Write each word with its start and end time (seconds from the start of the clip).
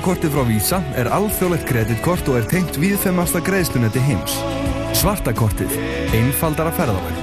Svartakortið 0.00 0.30
frá 0.32 0.44
Visa 0.48 0.76
er 0.96 1.08
alþjóðlegt 1.12 1.66
kreditkort 1.68 2.28
og 2.32 2.38
er 2.38 2.46
tengt 2.48 2.78
viðfemmasta 2.80 3.42
greiðslunetti 3.44 4.00
heims. 4.00 4.32
Svartakortið. 4.96 5.74
Einfaldara 6.16 6.72
ferðalag. 6.72 7.18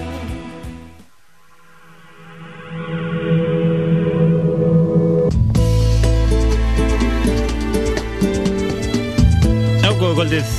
Já, 9.81 9.89
góða 9.97 10.13
kvöldið 10.19 10.53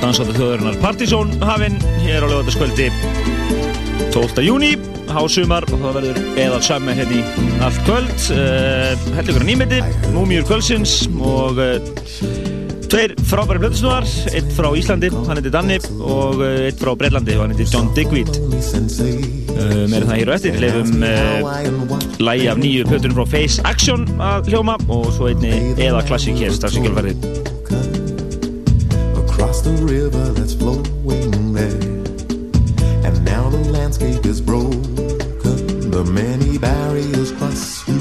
Dansáttu 0.00 0.32
þjóðurinnar 0.32 0.80
Partizón 0.80 1.36
hafinn 1.44 1.76
hér 2.06 2.24
á 2.24 2.26
lögataskvöldi 2.32 2.88
12. 4.14 4.40
júni, 4.40 4.72
hásumar 5.12 5.66
og 5.68 5.82
það 5.82 5.96
verður 5.98 6.18
eðal 6.40 6.60
samme 6.64 6.94
hérna 6.96 7.20
í 7.20 7.48
allt 7.64 7.80
kvöld 7.86 8.28
uh, 8.32 8.94
Hellingur 9.18 9.44
nýmeti, 9.46 9.80
múmjur 10.14 10.46
kvöldsins 10.48 11.07
og 11.28 11.60
uh, 11.60 11.76
tveir 12.88 13.14
frábæri 13.28 13.62
blöðsnúar 13.62 14.06
eitt 14.32 14.48
frá 14.56 14.70
Íslandi, 14.80 15.12
hann 15.12 15.40
heiti 15.40 15.52
Danni 15.52 15.78
og 15.98 16.40
uh, 16.40 16.48
eitt 16.68 16.80
frá 16.80 16.94
Breitlandi, 16.98 17.36
hann 17.38 17.52
heiti 17.54 17.68
John 17.68 17.92
Digweed. 17.96 18.32
Uh, 18.32 19.84
meira 19.90 20.08
það 20.08 20.16
hér 20.16 20.32
og 20.32 20.38
eftir. 20.38 20.58
Lefum 20.62 20.90
lægi 22.24 22.48
af 22.52 22.62
nýju 22.64 22.88
plötunum 22.88 23.20
frá 23.20 23.28
Face 23.36 23.68
Action 23.68 24.08
að 24.16 24.52
hljóma 24.54 24.78
og 24.88 25.12
svo 25.16 25.30
einni 25.30 25.76
eða 25.76 26.02
klassík 26.08 26.40
hér 26.40 26.56
kjölfarið 26.64 27.46
across 29.38 29.60
the 29.60 29.70
river 29.70 30.32
that's 30.32 30.54
flowing 30.54 31.52
there. 31.52 31.68
And 33.06 33.24
now 33.24 33.48
the 33.48 33.70
landscape 33.70 34.26
is 34.26 34.40
broken, 34.40 35.90
the 35.90 36.04
many 36.04 36.58
barriers 36.58 37.30
cross 37.32 37.97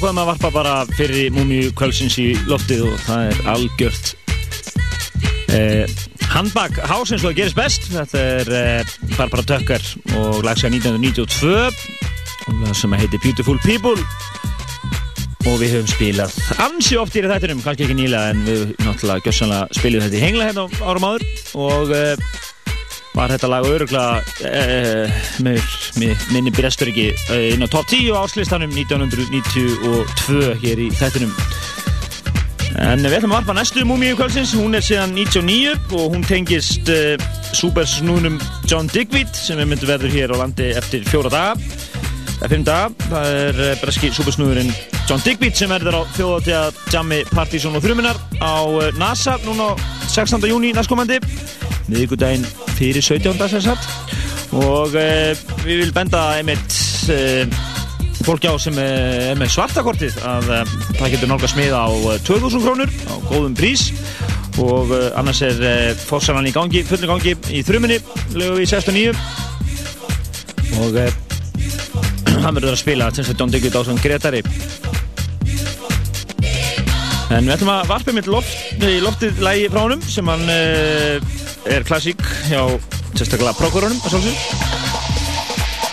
Hvað 0.00 0.14
maður 0.16 0.30
varpa 0.30 0.48
bara 0.54 0.70
fyrir 0.96 1.26
múmiu 1.34 1.72
kvölsins 1.76 2.14
í 2.22 2.30
loftið 2.48 2.86
og 2.88 2.94
það 3.04 3.24
er 3.28 3.36
algjört 3.52 4.06
eh, 5.52 5.84
handbak 6.30 6.78
hás 6.88 7.12
eins 7.12 7.20
og 7.20 7.26
það 7.26 7.36
gerist 7.36 7.58
best. 7.58 7.82
Þetta 7.92 8.18
er 8.38 8.48
eh, 8.56 8.80
Barbara 9.18 9.44
Tucker 9.50 9.82
og 10.22 10.40
lagsa 10.46 10.70
1992 10.72 11.52
sem 12.80 12.92
heitir 12.96 13.20
Beautiful 13.20 13.60
People. 13.60 14.00
Og 15.50 15.56
við 15.60 15.70
höfum 15.76 15.90
spilað 15.92 16.32
ansi 16.64 16.96
oft 17.00 17.16
í 17.16 17.20
þettinum, 17.24 17.60
kannski 17.64 17.82
ekki 17.84 17.96
nýlega 18.00 18.30
en 18.32 18.40
við 18.48 18.60
náttúrulega 18.80 19.24
gjössanlega 19.28 19.64
spilum 19.76 20.02
þetta 20.06 20.16
í 20.16 20.24
hengla 20.24 20.48
hérna 20.48 20.64
árum 20.80 21.08
áður. 21.10 21.24
Og 21.60 21.86
eh, 21.96 22.16
var 23.12 23.28
þetta 23.36 23.52
lag 23.52 23.64
öruglega 23.68 24.12
eh, 24.48 25.08
með 25.44 25.60
minni 26.32 26.52
brestur 26.54 26.90
ekki 26.90 27.10
eh, 27.12 27.52
inn 27.54 27.64
á 27.64 27.68
top 27.70 27.88
10 27.90 28.16
áslistanum 28.16 28.72
1992 28.72 30.54
hér 30.62 30.80
í 30.86 30.88
þettinum 30.96 31.34
en 32.80 33.02
við 33.02 33.18
ætlum 33.18 33.34
að 33.34 33.40
varpa 33.40 33.56
næstu 33.58 33.82
múmíu 33.88 34.16
kvöldsins 34.18 34.54
hún 34.56 34.76
er 34.78 34.84
síðan 34.84 35.12
99 35.16 35.96
og 35.98 36.14
hún 36.14 36.24
tengist 36.26 36.88
uh, 36.92 37.16
supersnúnum 37.56 38.38
John 38.70 38.88
Digweed 38.92 39.32
sem 39.36 39.58
við 39.60 39.72
myndum 39.72 39.90
verður 39.90 40.14
hér 40.14 40.32
á 40.32 40.40
landi 40.40 40.70
eftir 40.78 41.04
fjóra 41.08 41.32
daga 41.32 41.56
eða 42.38 42.50
fimm 42.52 42.64
daga 42.66 43.08
það 43.10 43.34
er 43.40 43.60
uh, 43.66 43.72
breski 43.82 44.12
supersnúðurinn 44.16 44.72
John 45.10 45.22
Digweed 45.26 45.58
sem 45.58 45.72
verður 45.72 46.00
á 46.00 46.02
þjóðáttíða 46.14 46.62
Jammi 46.94 47.20
Partizón 47.34 47.76
og 47.76 47.84
Þruminar 47.84 48.20
á 48.38 48.62
uh, 48.62 48.88
NASA 49.00 49.36
núna 49.44 49.72
16. 50.06 50.46
júni 50.48 50.72
næstkomandi 50.76 51.20
miðugudaginn 51.90 52.46
fyrir 52.78 53.02
17. 53.02 53.34
sem 53.50 53.66
sagt 53.66 54.56
og 54.56 54.96
við 55.64 55.84
vil 55.84 55.92
benda 55.94 56.20
einmitt 56.38 56.74
fólki 58.24 58.50
á 58.50 58.54
sem 58.60 58.76
er 58.80 59.38
með 59.40 59.52
svartakortið 59.54 60.18
að 60.26 60.50
uh, 60.52 60.74
það 60.98 61.12
getur 61.14 61.30
nálga 61.30 61.48
smið 61.50 61.72
á 61.76 61.86
2000 62.26 62.64
krónur 62.64 62.92
á 63.08 63.14
góðum 63.30 63.56
prís. 63.58 63.90
Og 64.60 64.90
annars 65.16 65.40
er 65.46 65.96
fórsalan 65.96 66.48
í 66.50 66.52
gangi, 66.52 66.82
fullin 66.84 67.08
gangi 67.08 67.32
í 67.54 67.62
þruminni 67.64 67.96
lögu 68.36 68.60
í 68.60 68.66
69 68.68 69.14
og 70.80 70.98
hann 72.44 72.58
verður 72.58 72.74
að 72.74 72.80
spila 72.82 73.08
þess 73.14 73.32
að 73.32 73.40
John 73.40 73.54
Diggut 73.54 73.78
á 73.78 73.80
svona 73.86 74.04
Gretari. 74.04 74.42
En 77.30 77.46
við 77.46 77.54
ætlum 77.54 77.72
að 77.72 77.92
varpa 77.94 78.16
mitt 78.16 78.28
loft, 78.28 78.82
loftið 79.06 79.40
lægi 79.46 79.70
frá 79.72 79.84
honum 79.86 80.02
sem 80.04 80.28
hann 80.28 80.44
er 80.50 81.86
klassík 81.88 82.20
hjá 82.50 82.66
sérstaklega 83.14 83.56
prokurunum 83.62 84.02
að 84.02 84.18
svolsum 84.18 84.59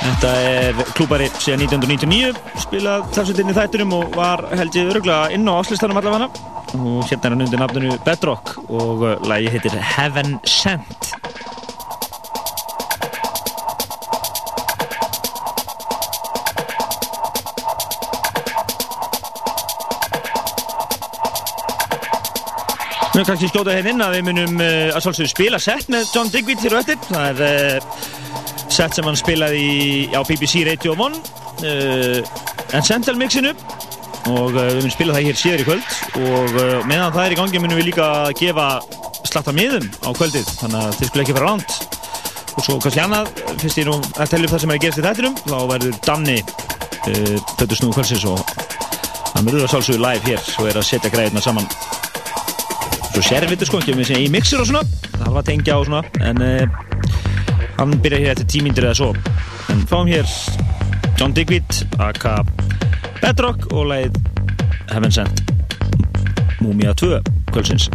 Þetta 0.07 0.29
er 0.39 0.77
klúpari 0.95 1.25
síðan 1.35 1.65
1999 1.65 2.61
spilað 2.63 3.01
talsveitinni 3.11 3.55
þætturum 3.57 3.91
og 3.97 4.13
var 4.15 4.45
held 4.55 4.77
ég 4.79 4.91
öruglega 4.93 5.33
inn 5.35 5.43
á 5.51 5.59
áslistanum 5.59 5.99
allavega. 5.99 6.29
Og 6.79 7.03
hérna 7.09 7.27
er 7.27 7.33
hann 7.35 7.43
undir 7.43 7.59
nafnunu 7.59 7.97
Bedrock 8.05 8.53
og 8.71 9.03
lagi 9.27 9.51
heitir 9.51 9.75
Heaven 9.75 10.37
Sent. 10.47 11.11
Erum 23.11 23.25
kannski 23.27 23.49
skjótað 23.49 23.79
hérna 23.81 23.91
inn 23.91 24.07
að 24.07 24.15
við 24.15 24.25
munum 24.29 24.59
uh, 24.61 24.95
að 24.95 25.03
svolítið 25.03 25.33
spila 25.33 25.59
sett 25.59 25.91
með 25.91 26.15
John 26.15 26.31
Digweed 26.31 26.63
og 26.69 26.79
eftir. 26.79 27.03
Það 27.09 27.43
er 27.51 27.91
uh, 28.77 28.83
set 28.83 28.93
sem 28.93 29.07
hann 29.07 29.17
spilaði 29.17 29.59
í, 29.59 29.75
á 30.13 30.21
BBC 30.21 30.61
Radio 30.67 30.93
1 30.93 31.15
uh, 31.65 32.19
Encental 32.77 33.15
mixinu 33.17 33.53
og 34.27 34.53
uh, 34.53 34.67
við 34.67 34.81
munum 34.81 34.93
spila 34.93 35.15
það 35.15 35.27
hér 35.29 35.39
síður 35.39 35.63
í 35.63 35.65
kvöld. 35.65 35.93
Og 36.19 36.57
uh, 36.59 36.85
meðan 36.85 37.13
það 37.15 37.23
er 37.23 37.33
í 37.33 37.37
gangi 37.39 37.61
munum 37.63 37.79
við 37.79 37.89
líka 37.89 38.07
að 38.27 38.33
gefa 38.41 38.67
slatta 39.25 39.53
miðum 39.55 39.87
á 40.03 40.09
kvöldið. 40.13 40.51
Þannig 40.59 40.81
að 40.83 40.97
þið 40.99 41.09
skulle 41.09 41.25
ekki 41.25 41.37
fara 41.37 41.53
ránt 41.53 41.77
og 42.57 42.65
svo 42.65 42.77
kannski 42.81 43.01
annað, 43.03 43.27
fyrst 43.61 43.77
ég 43.81 43.85
nú 43.85 43.97
að 44.17 44.31
tellja 44.31 44.47
upp 44.47 44.53
það 44.55 44.61
sem 44.63 44.71
er 44.71 44.77
að 44.77 44.83
gerast 44.83 45.01
í 45.01 45.05
þættinum 45.05 45.35
þá 45.43 45.57
verður 45.69 45.99
Danni 46.07 46.37
Pötur 47.59 47.77
Snú 47.77 47.91
kvöldsins 47.93 48.25
og 48.25 48.41
hann 49.35 49.45
verður 49.45 49.67
að 49.67 49.73
sálsögja 49.75 50.01
live 50.01 50.25
hér 50.25 50.49
og 50.57 50.71
er 50.71 50.79
að 50.81 50.87
setja 50.89 51.13
greiðina 51.13 51.43
saman. 51.45 51.69
Svo 53.13 53.25
sérvitur 53.25 53.69
sko, 53.69 53.81
ekki 53.81 53.97
með 53.97 54.09
sem 54.09 54.25
í 54.25 54.31
mixer 54.33 54.61
og 54.61 54.69
svona. 54.71 54.81
Það 55.13 55.29
var 55.29 55.43
að 55.43 55.49
tengja 55.51 55.77
og 55.77 55.85
svona 55.89 56.01
en 56.25 56.41
hann 57.77 57.97
byrja 58.01 58.19
hér 58.19 58.33
eftir 58.35 58.49
tímindir 58.55 58.89
eða 58.89 58.97
svo. 59.01 59.09
En 59.73 59.85
fáum 59.89 60.09
hér 60.09 60.25
John 61.17 61.33
Digweed 61.33 61.81
aka 61.99 62.39
Bedrock 63.21 63.71
og 63.73 63.89
leið 63.91 64.21
Heaven 64.91 65.11
Sent 65.11 65.43
Múmia 66.61 66.93
2 66.93 67.21
kvöldsins 67.51 67.89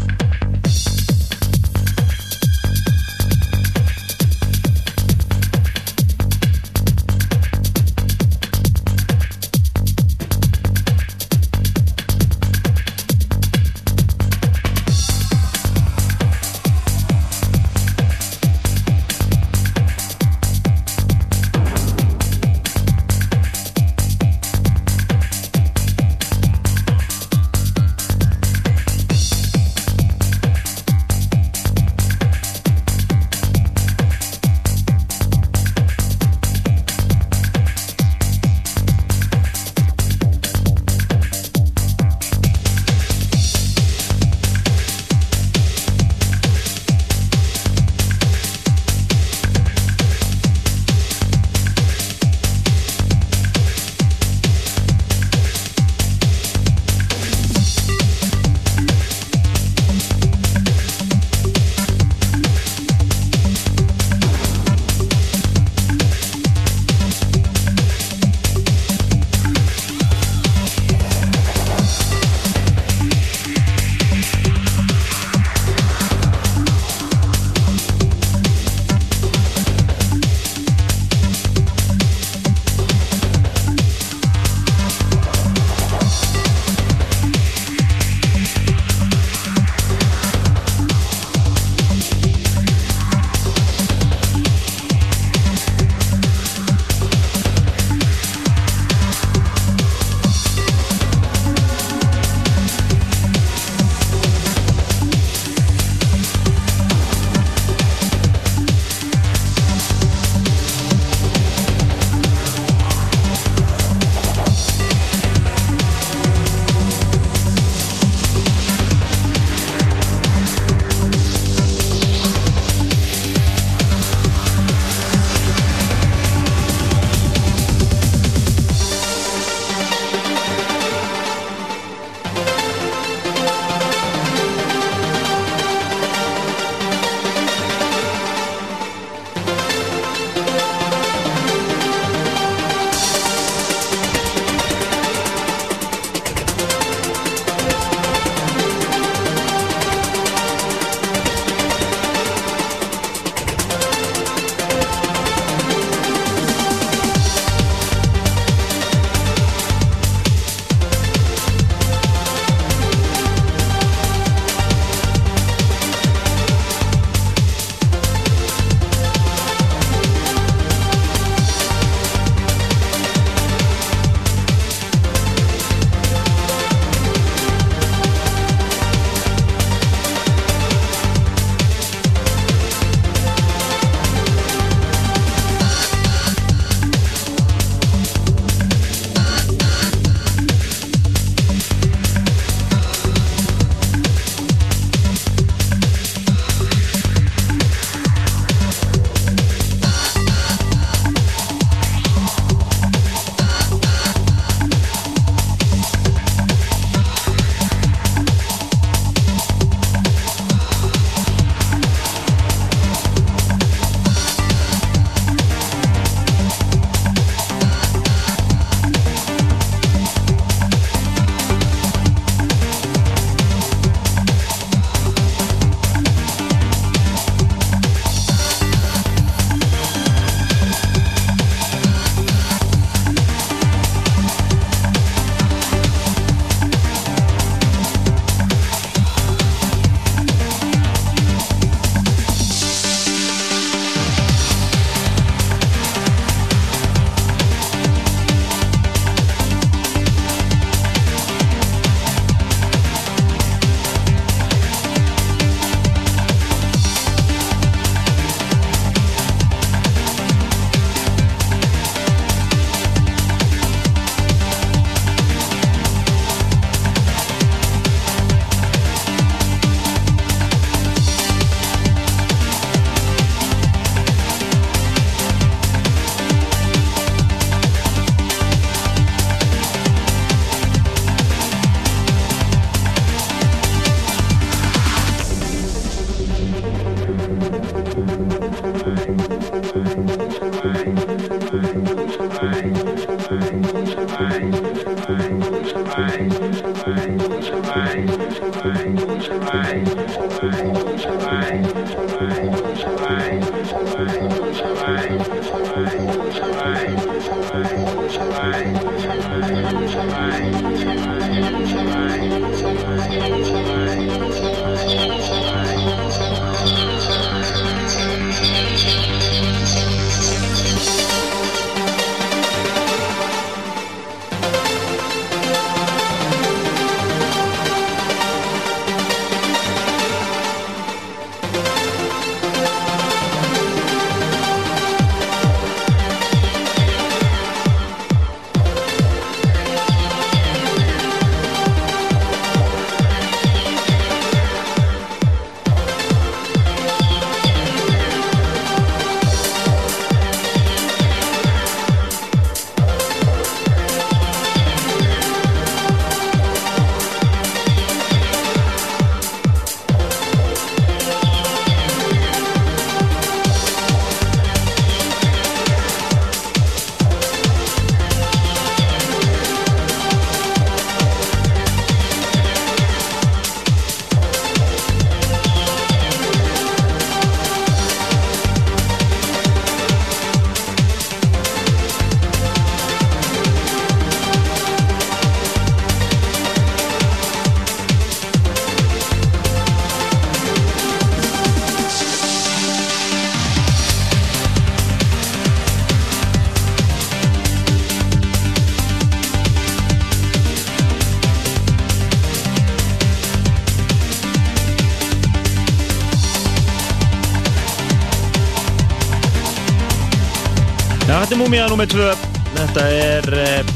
þetta 411.33 411.41
er 411.41 411.49
Múmia 411.49 411.67
nr. 411.71 411.87
2 411.89 412.09
Þetta 412.53 412.83
er 412.93 413.27
uh, 413.41 413.71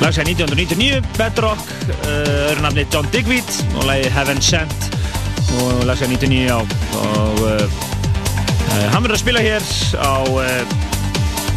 lagsæð 0.00 0.32
1999 0.32 1.04
Bedrock 1.14 1.68
uh, 1.86 2.48
öðru 2.48 2.64
nafni 2.64 2.84
John 2.90 3.06
Digweed 3.12 3.52
og 3.76 3.86
lagi 3.86 4.10
Heaven 4.10 4.42
Sent 4.42 4.88
og 5.60 5.84
lagsæð 5.86 6.16
99 6.16 6.50
á 6.50 6.58
og 6.58 7.44
uh, 7.44 7.78
hann 8.90 9.04
verður 9.04 9.14
að 9.14 9.22
spila 9.22 9.44
hér 9.44 9.70
á 10.02 10.14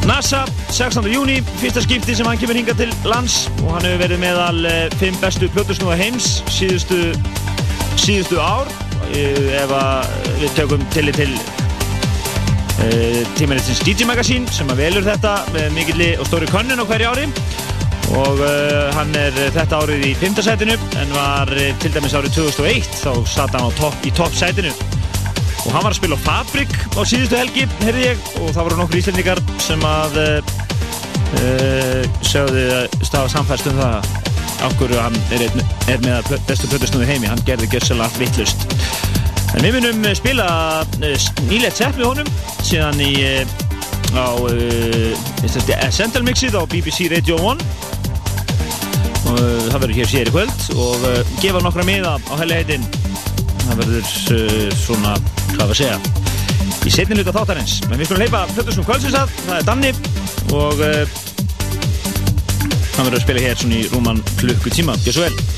NASA 0.05 0.45
16. 0.69 1.09
júni, 1.09 1.41
fyrsta 1.57 1.81
skipti 1.81 2.13
sem 2.15 2.29
hann 2.29 2.37
kemur 2.37 2.59
hinga 2.59 2.77
til 2.77 2.93
lands 3.09 3.47
og 3.63 3.73
hann 3.73 3.87
hefur 3.87 4.03
verið 4.05 4.25
meðal 4.27 4.65
5 5.01 5.21
bestu 5.23 5.49
plötusnúða 5.57 5.97
heims 5.97 6.35
síðustu, 6.53 7.15
síðustu 7.97 8.37
ár 8.37 8.69
ef 9.09 9.79
við 10.37 10.51
tökum 10.59 10.85
til 10.93 11.09
til 11.17 11.33
Uh, 12.87 13.23
tímanistins 13.35 13.81
DJ 13.83 14.05
Magazine 14.07 14.47
sem 14.53 14.69
að 14.71 14.79
velur 14.79 15.03
þetta 15.03 15.31
með 15.51 15.73
mikilli 15.75 16.05
og 16.21 16.27
stóri 16.29 16.47
könnun 16.47 16.79
á 16.79 16.85
hverju 16.87 17.09
ári. 17.09 17.25
Og 18.15 18.39
uh, 18.39 18.87
hann 18.95 19.11
er 19.19 19.35
þetta 19.55 19.81
árið 19.81 20.05
í 20.07 20.11
5. 20.15 20.37
sætinu 20.45 20.77
en 21.01 21.11
var 21.11 21.51
uh, 21.51 21.65
til 21.81 21.91
dæmis 21.91 22.15
árið 22.15 22.37
2001 22.37 22.87
þá 23.01 23.09
satt 23.27 23.57
hann 23.57 23.75
top, 23.81 23.97
í 24.07 24.13
topp 24.15 24.37
sætinu. 24.37 24.71
Og 25.65 25.73
hann 25.73 25.83
var 25.83 25.91
að 25.91 25.97
spila 25.99 26.15
á 26.15 26.25
Fabrik 26.29 26.71
á 26.95 27.01
síðustu 27.03 27.35
helgi, 27.35 27.65
heyrði 27.81 28.05
ég 28.05 28.29
og 28.39 28.53
það 28.55 28.69
voru 28.69 28.79
nokkur 28.79 29.01
íslendingar 29.01 29.43
sem 29.59 29.83
að 29.83 30.21
sögðu 32.23 32.63
stafa 33.03 33.27
samfæst 33.33 33.67
um 33.67 33.81
það 33.81 34.13
af 34.63 34.77
hverju 34.79 35.01
hann 35.01 35.17
er, 35.35 35.43
er 35.91 35.99
með 36.05 36.21
að 36.21 36.45
bestu 36.47 36.69
plötusnúði 36.71 37.09
heimi, 37.09 37.27
hann 37.27 37.43
gerði 37.49 37.67
gössala 37.73 38.07
allt 38.07 38.21
vittlust 38.21 38.63
En 39.57 39.63
við 39.65 39.77
munum 39.77 40.07
spila 40.15 40.47
nýlegt 41.01 41.79
sett 41.81 41.99
með 41.99 42.07
honum 42.13 42.31
síðan 42.67 42.99
í 42.99 43.13
á 44.11 44.27
Essential 45.87 46.23
Mixið 46.25 46.57
á 46.59 46.63
BBC 46.67 47.07
Radio 47.13 47.37
1 47.39 47.61
og 49.27 49.37
það 49.37 49.77
verður 49.77 49.97
hér 49.97 50.09
sér 50.11 50.31
í 50.31 50.33
kvöld 50.35 50.65
og 50.75 51.05
gefa 51.39 51.61
nokkra 51.63 51.85
miða 51.87 52.15
á 52.17 52.33
helli 52.41 52.57
heitin 52.59 52.87
það 53.61 53.81
verður 53.81 54.05
svona, 54.79 55.13
hvað 55.53 55.67
að 55.69 55.79
segja 55.79 55.97
í 56.87 56.91
setni 56.91 57.17
hluta 57.19 57.35
þáttarins. 57.35 57.77
En 57.87 57.99
við 57.99 58.09
skulum 58.09 58.23
leipa 58.25 58.43
Plötusnum 58.53 58.87
kvöldsins 58.87 59.19
að 59.19 59.31
það 59.45 59.57
er 59.57 59.67
Danni 59.67 59.91
og 60.55 60.75
hann 62.97 63.05
verður 63.05 63.19
að 63.19 63.25
spila 63.27 63.45
hér 63.47 63.61
svona 63.61 63.79
í 63.79 63.87
rúman 63.93 64.23
klukkutíma, 64.41 64.99
gjör 65.05 65.19
svo 65.19 65.27
vel 65.27 65.56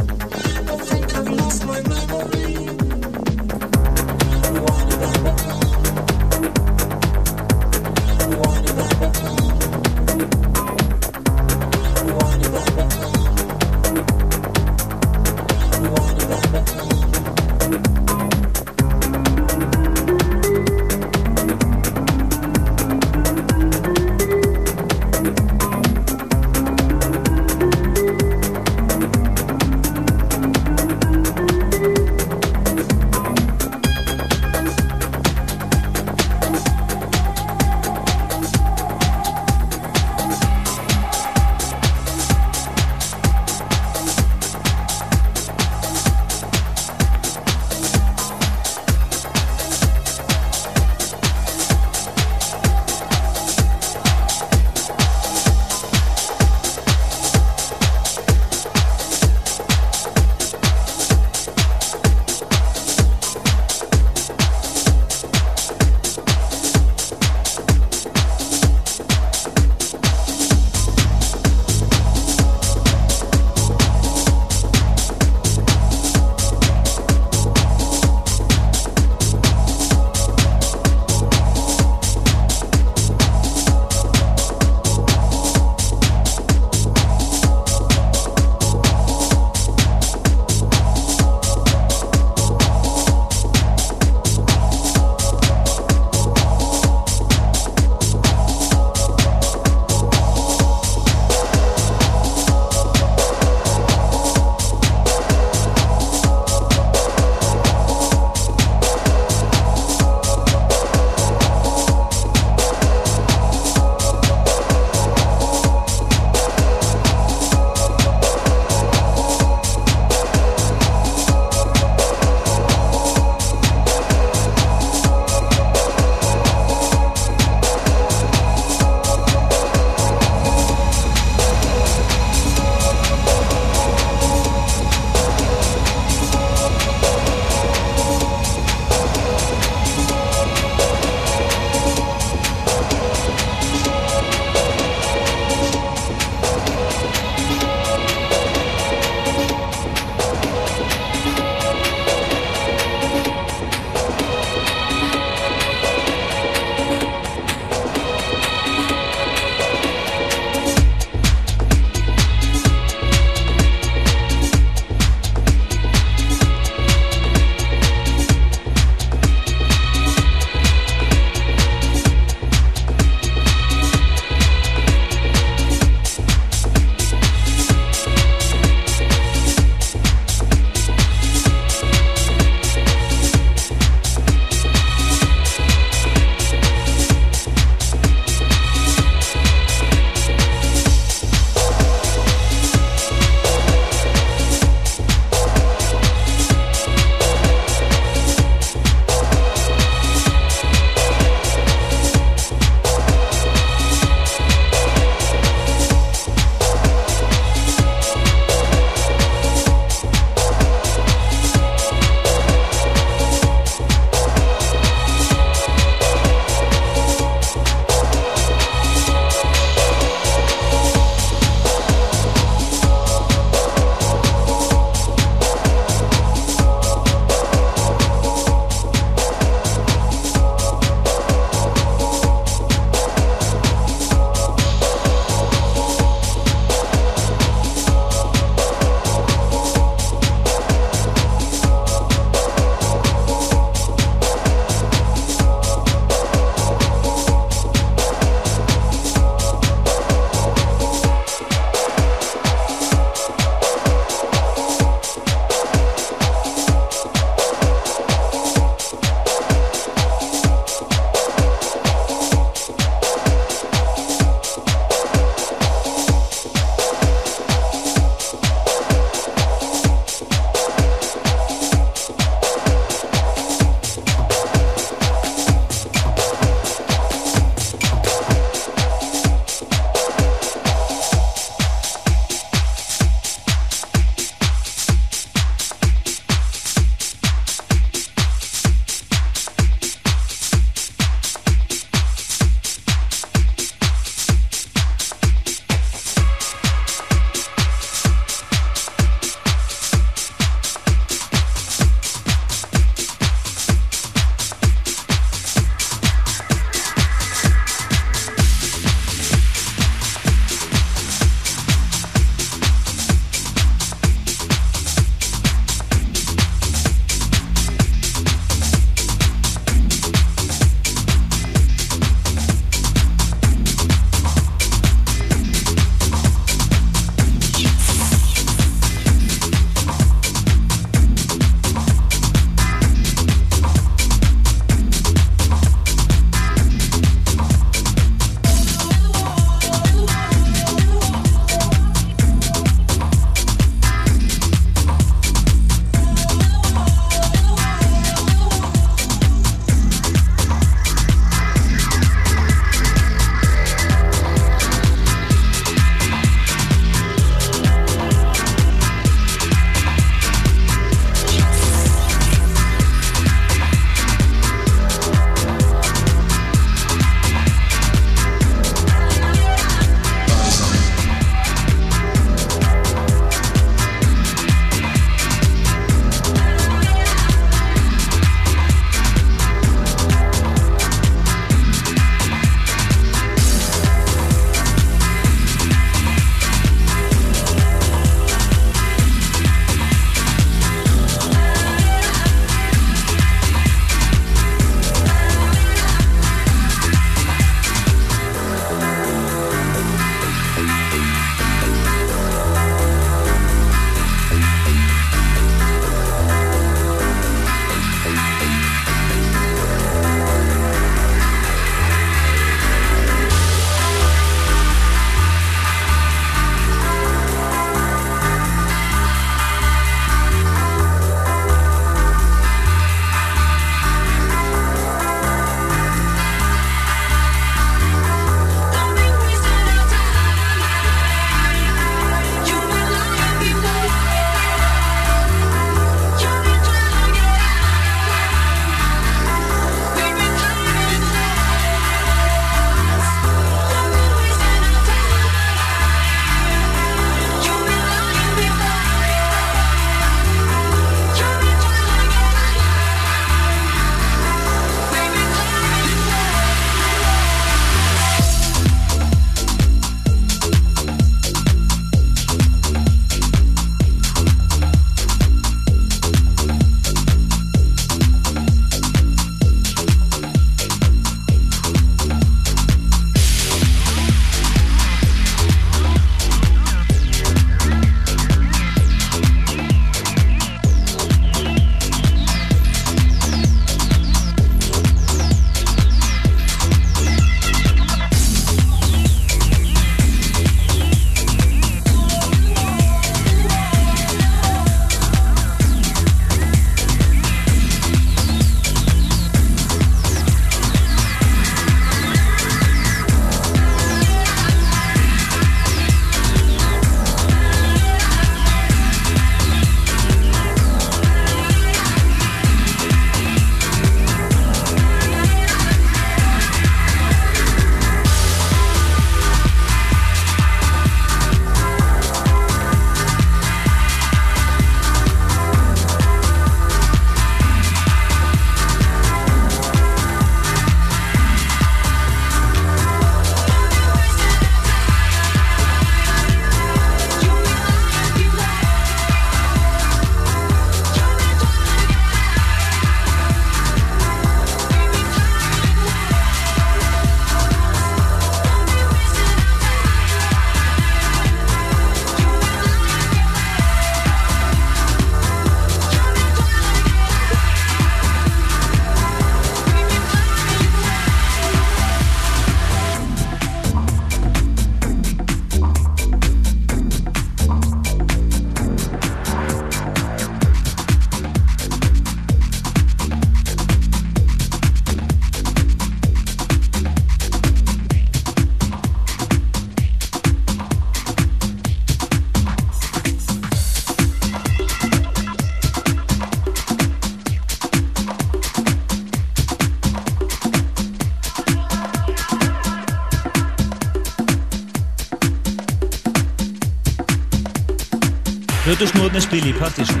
Plötusnóðnir 599.11 599.27
spili 599.27 599.51
í 599.51 599.57
Partísson 599.59 600.00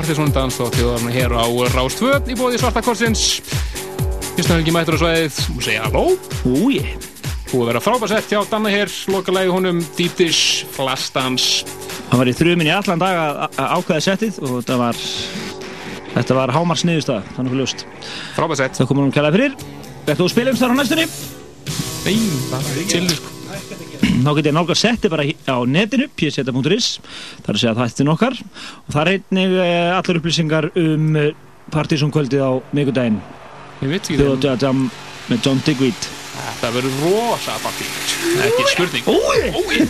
með 0.00 0.16
stilt 0.16 0.36
og 0.36 0.64
og 0.64 0.76
þjóðarna 0.76 1.10
hér 1.12 1.32
á 1.36 1.44
Rástvö 1.74 2.12
í 2.24 2.34
bóði 2.38 2.58
Svartakorsins 2.60 3.22
Fyrstu 4.32 4.54
helgi 4.54 4.72
mættur 4.72 4.96
á 4.96 5.00
sveið 5.02 5.38
og 5.52 5.64
segja 5.64 5.82
halló? 5.84 6.04
Úi, 6.48 6.78
Búið 7.50 7.60
að 7.60 7.68
vera 7.68 7.82
frábærsett 7.84 8.30
hjá 8.30 8.38
Danna 8.48 8.70
hér 8.72 8.92
lokalegi 9.12 9.52
honum 9.52 9.82
Deep 9.98 10.14
Dish 10.16 10.64
Flastans. 10.72 11.66
Hann 12.08 12.22
var 12.22 12.30
í 12.30 12.34
þrumin 12.38 12.70
í 12.70 12.72
allan 12.72 13.02
dag 13.02 13.18
að 13.50 13.74
ákveða 13.76 14.04
settið 14.06 14.38
og 14.40 14.54
þetta 14.60 14.78
var 14.80 15.02
þetta 16.14 16.38
var 16.38 16.54
hámars 16.56 16.86
niðurstað, 16.86 17.26
þannig 17.34 17.52
fyrir 17.52 17.64
ljóst. 17.64 17.84
Frábærsett 18.38 18.80
það 18.80 18.88
komur 18.92 19.08
hún 19.08 19.12
kælega 19.18 19.36
fyrir. 19.36 19.58
Þetta 20.06 20.16
þú 20.22 20.30
spilum 20.32 20.62
þar 20.62 20.72
á 20.72 20.76
næstunni? 20.80 21.10
Nei, 22.06 22.16
bara 22.54 22.88
chillu 22.88 23.18
sko 23.18 23.39
þá 24.20 24.30
get 24.36 24.50
ég 24.50 24.56
nálgast 24.56 24.86
setti 24.86 25.10
bara 25.12 25.26
á 25.26 25.56
netinu 25.66 26.08
pseta.is, 26.16 26.88
þar 27.44 27.56
að 27.56 27.62
segja 27.62 27.76
þættin 27.78 28.14
okkar. 28.14 28.38
Og 28.86 28.94
það 28.94 29.02
er 29.02 29.12
einnig 29.16 29.58
eh, 29.64 29.90
allar 29.96 30.20
upplýsingar 30.20 30.70
um 30.80 31.12
partysónkvöldið 31.70 32.42
á 32.42 32.52
mikudaginn 32.74 33.20
Þjóðatjam 33.80 34.88
með 35.30 35.46
John 35.46 35.60
Digweed. 35.64 36.08
Það 36.60 36.74
verður 36.76 36.96
rosa 37.04 37.54
partí 37.62 37.86
Ekki 38.44 38.64
spurning. 38.68 39.06
Úi! 39.08 39.80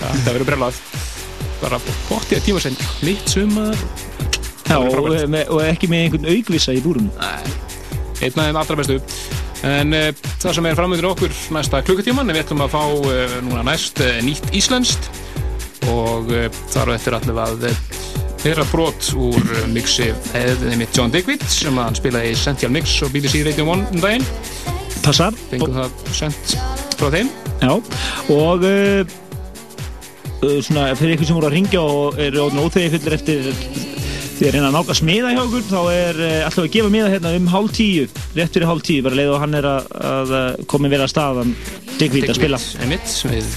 Það 0.00 0.28
verður 0.28 0.46
brellað 0.48 0.80
Bara 1.60 1.78
bótti 2.08 2.38
að 2.38 2.46
tíma 2.48 2.62
sen 2.62 2.76
Mitt 3.06 3.30
sumar. 3.30 3.78
Já, 4.64 4.78
og, 4.80 5.08
með, 5.30 5.50
og 5.52 5.62
ekki 5.64 5.90
með 5.90 6.06
einhvern 6.06 6.30
aukvisa 6.30 6.74
í 6.74 6.82
búrum 6.84 7.10
Einn 8.22 8.38
af 8.38 8.46
þeim 8.46 8.60
allra 8.62 8.78
bestu 8.80 9.00
En 9.64 9.96
uh, 9.96 10.10
það 10.42 10.56
sem 10.58 10.66
er 10.68 10.76
framöndir 10.76 11.06
okkur 11.08 11.36
næsta 11.56 11.80
klukkutíman 11.86 12.32
Við 12.32 12.42
ætlum 12.42 12.64
að 12.66 12.74
fá 12.74 12.82
uh, 12.84 13.36
núna 13.46 13.62
næst 13.70 14.02
uh, 14.04 14.18
nýtt 14.24 14.50
íslenskt. 14.56 15.08
Og 15.92 16.30
þar 16.72 16.92
á 16.92 16.96
eftir 16.96 17.16
allir 17.16 17.40
að 17.44 17.66
uh, 17.68 17.78
Þeirra 18.44 18.64
brot 18.68 19.06
úr 19.16 19.52
mixi 19.72 20.10
eða 20.36 20.74
mitt 20.76 20.92
John 20.92 21.12
Digweed 21.12 21.40
sem 21.48 21.78
að 21.80 21.86
hann 21.88 21.96
spilaði 21.96 22.28
í 22.28 22.34
Essential 22.36 22.68
Mix 22.74 22.98
og 23.00 23.14
BBC 23.14 23.40
Radio 23.46 23.64
1 23.72 23.86
um 23.88 24.02
daginn. 24.02 24.26
Passar. 25.00 25.32
Fengum 25.48 25.72
það 25.78 25.94
sendt 26.12 26.52
frá 26.98 27.08
þeim. 27.14 27.30
Já, 27.62 27.72
og 28.34 28.66
svona 30.60 30.90
fyrir 30.92 31.16
ykkur 31.16 31.30
sem 31.30 31.38
voru 31.38 31.48
að 31.48 31.56
ringja 31.56 31.80
og 31.88 32.20
eru 32.20 32.44
óþegi 32.52 32.92
fullir 32.98 33.16
eftir 33.16 33.48
því 34.34 34.48
að 34.48 34.54
reyna 34.56 34.68
að 34.70 34.76
náka 34.78 34.96
smiða 34.98 35.32
hjá 35.34 35.40
okkur 35.44 35.64
þá 35.68 35.80
er 35.92 36.20
alltaf 36.46 36.64
að 36.64 36.70
gefa 36.74 36.90
miða 36.92 37.10
hérna 37.12 37.34
um 37.38 37.48
hálf 37.52 37.74
tíu 37.76 38.06
rétt 38.34 38.56
fyrir 38.56 38.68
hálf 38.68 38.84
tíu, 38.86 39.02
bara 39.06 39.18
leið 39.18 39.32
og 39.34 39.42
hann 39.44 39.58
er 39.58 39.68
að, 39.68 39.88
að 40.10 40.34
uh, 40.34 40.46
komi 40.70 40.90
vera 40.92 41.06
að 41.06 41.12
staðan. 41.14 41.56
Digvít 41.94 42.30
að 42.32 42.38
spila. 42.40 42.60
einmitt, 42.82 43.12
við 43.30 43.50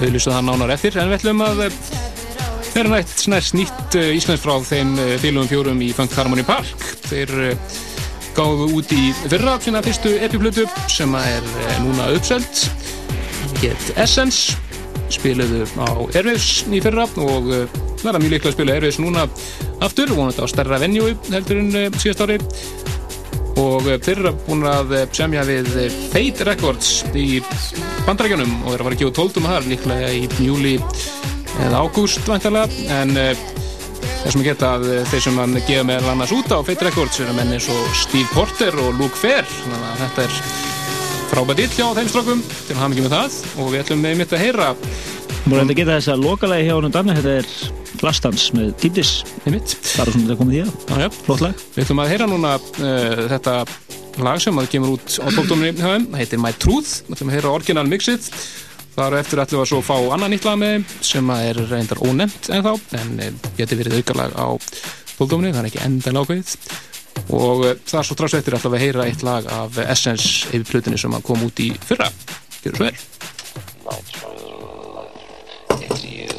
auðlýsum 0.00 0.34
það 0.34 0.48
nánar 0.50 0.74
eftir 0.76 0.98
en 1.00 1.08
við 1.08 1.20
ætlum 1.20 1.44
að 1.46 1.62
eh, 1.64 1.78
vera 2.74 2.92
nætt 2.92 3.14
snæst 3.22 3.56
nýtt 3.56 3.96
Íslands 4.18 4.44
frá 4.44 4.58
þeim 4.68 4.92
félugum 5.22 5.48
fjórum 5.48 5.80
í 5.84 5.90
Funk 5.96 6.12
Harmony 6.18 6.44
Park. 6.46 6.84
Þeir 7.08 7.32
gáðu 8.36 8.68
út 8.76 8.92
í 8.94 9.10
fyrra 9.24 9.56
sína 9.64 9.80
fyrstu 9.84 10.12
epiplutu 10.22 10.66
sem 10.92 11.16
er 11.18 11.48
núna 11.80 12.12
uppseld. 12.14 12.66
Get 13.60 13.92
Essence 13.96 14.58
spiluðu 15.10 15.64
á 15.80 15.88
Airwaves 16.14 16.66
í 16.70 16.82
fyrra 16.84 17.08
og 17.18 17.50
uh, 18.00 18.06
verða 18.08 18.22
mjög 18.22 18.34
líklega 18.36 18.52
að 18.52 18.56
spila 18.58 18.78
Airwaves 18.78 19.00
núna 19.02 19.26
aftur, 19.84 20.14
vonandi 20.16 20.42
á 20.42 20.46
stærra 20.50 20.80
venju 20.82 21.12
heldur 21.30 21.62
en 21.62 21.70
uh, 21.76 22.00
síðast 22.00 22.24
ári. 22.26 22.40
Og 23.60 23.88
eh, 23.90 23.98
þeir 24.00 24.22
eru 24.22 24.34
búin 24.46 24.66
að 24.68 24.92
eh, 24.96 25.06
semja 25.16 25.44
við 25.44 25.70
eh, 25.82 25.96
Fate 26.12 26.46
Records 26.48 26.90
í 27.18 27.40
bandarækjunum 28.06 28.52
og 28.62 28.70
þeir 28.70 28.80
að 28.80 28.86
fara 28.86 28.94
að 28.94 29.00
gefa 29.02 29.16
tóltum 29.18 29.48
þar 29.50 29.66
líklega 29.68 30.12
í 30.16 30.22
júli 30.46 30.76
eða 31.66 31.82
ágúst 31.82 32.28
væntalega 32.30 33.00
en 33.00 33.12
þessum 34.22 34.42
að 34.42 34.48
geta 34.50 34.72
að 34.76 34.88
eh, 34.94 35.04
þeir 35.10 35.24
sem 35.26 35.38
hann 35.40 35.60
gefa 35.66 35.86
með 35.88 36.08
annars 36.12 36.34
út 36.36 36.52
á 36.52 36.58
Fate 36.66 36.88
Records 36.88 37.20
eru 37.22 37.36
menn 37.36 37.54
eins 37.56 37.68
og 37.72 37.94
Steve 37.98 38.28
Porter 38.34 38.76
og 38.80 38.98
Luke 39.00 39.18
Fair. 39.18 39.46
Þannig 39.48 39.86
að 39.90 40.02
þetta 40.04 40.26
er 40.26 40.36
frábært 41.30 41.62
ill 41.64 41.72
hjá 41.74 41.86
þeim 41.98 42.10
strákum 42.10 42.44
til 42.50 42.74
að 42.74 42.82
hafa 42.82 42.92
mikið 42.92 43.06
með 43.06 43.16
það. 43.16 43.38
Og 43.56 43.72
við 43.72 43.84
ætlum 43.84 44.04
með 44.04 44.20
mitt 44.20 44.36
að 44.36 44.44
heyra 44.44 44.70
Múið 45.48 45.62
að 45.62 45.78
geta 45.78 45.94
þess 45.96 46.10
að 46.12 46.24
lokalagi 46.26 46.66
hjá 46.66 46.74
honum 46.76 46.92
Danna 46.94 47.14
þetta 47.16 47.32
er 47.40 47.46
Flastans 48.00 48.44
með 48.56 48.68
Dýptis 48.82 49.10
einmitt. 49.46 49.72
Bara 49.96 50.12
svona 50.12 50.26
þetta 50.28 50.36
komið 50.40 50.56
í 50.56 50.60
það, 50.66 50.74
Já, 50.90 50.98
já. 51.04 51.08
flott 51.24 51.44
lag. 51.44 51.62
Við 51.74 51.84
ætlum 51.84 52.02
að 52.04 52.10
heyra 52.12 52.26
núna 52.30 52.50
uh, 52.60 53.22
þetta 53.32 53.54
lag 54.26 54.42
sem 54.44 54.60
að 54.60 54.68
kemur 54.74 54.92
út 54.96 55.16
á 55.16 55.26
tókdóminni 55.32 55.80
það 55.80 56.06
heitir 56.20 56.42
My 56.42 56.52
Truth. 56.60 56.92
Við 57.06 57.16
ætlum 57.16 57.32
að 57.32 57.38
heyra 57.38 57.54
orginal 57.56 57.86
mixið. 57.88 58.28
Þar 58.94 59.16
eftir 59.20 59.42
ætlum 59.42 59.60
við 59.60 59.64
að 59.64 59.70
svo 59.72 59.80
fá 59.86 59.96
annan 60.16 60.34
nýtt 60.34 60.46
lag 60.48 60.60
með 60.60 60.74
þeim 60.76 60.86
sem 61.10 61.32
að 61.34 61.46
er 61.48 61.60
reyndar 61.72 62.02
ónefnt 62.04 62.50
ennþá 62.58 62.76
en 63.00 63.12
uh, 63.24 63.48
geti 63.58 63.80
verið 63.80 63.98
aukalag 64.00 64.36
á 64.36 64.46
tókdóminni, 65.16 65.54
það 65.56 65.62
er 65.64 65.70
ekki 65.72 65.84
endan 65.88 66.20
ákveðið. 66.20 66.54
Og 67.32 67.64
uh, 67.64 67.74
það 67.88 67.98
er 68.02 68.08
svo 68.10 68.18
strax 68.18 68.38
eftir 68.38 68.58
ætlum 68.60 68.76
við 68.76 68.80
að 68.82 68.86
heyra 68.86 69.08
eitt 69.08 69.26
lag 69.26 69.50
af 69.56 69.80
Essence 69.88 70.52
yfir 70.52 70.68
plutinni 70.74 71.00
sem 71.00 71.16
að 71.16 71.26
kom 71.32 71.48
út 71.48 71.64
í 71.64 71.72
fyrra. 71.88 72.12
Gjörðu 72.60 72.76
svo 72.76 72.90
vel 72.90 74.49
idea. 75.92 76.29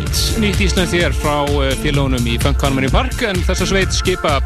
Frábært 0.00 0.40
nýtt 0.40 0.60
Ísland 0.64 0.88
þér 0.88 1.12
frá 1.12 1.34
eh, 1.60 1.74
félagunum 1.82 2.24
í 2.28 2.36
Funk 2.40 2.62
Harmony 2.64 2.88
Park 2.92 3.20
en 3.26 3.38
þessa 3.44 3.66
sveit 3.68 3.92
skipa 3.92 4.38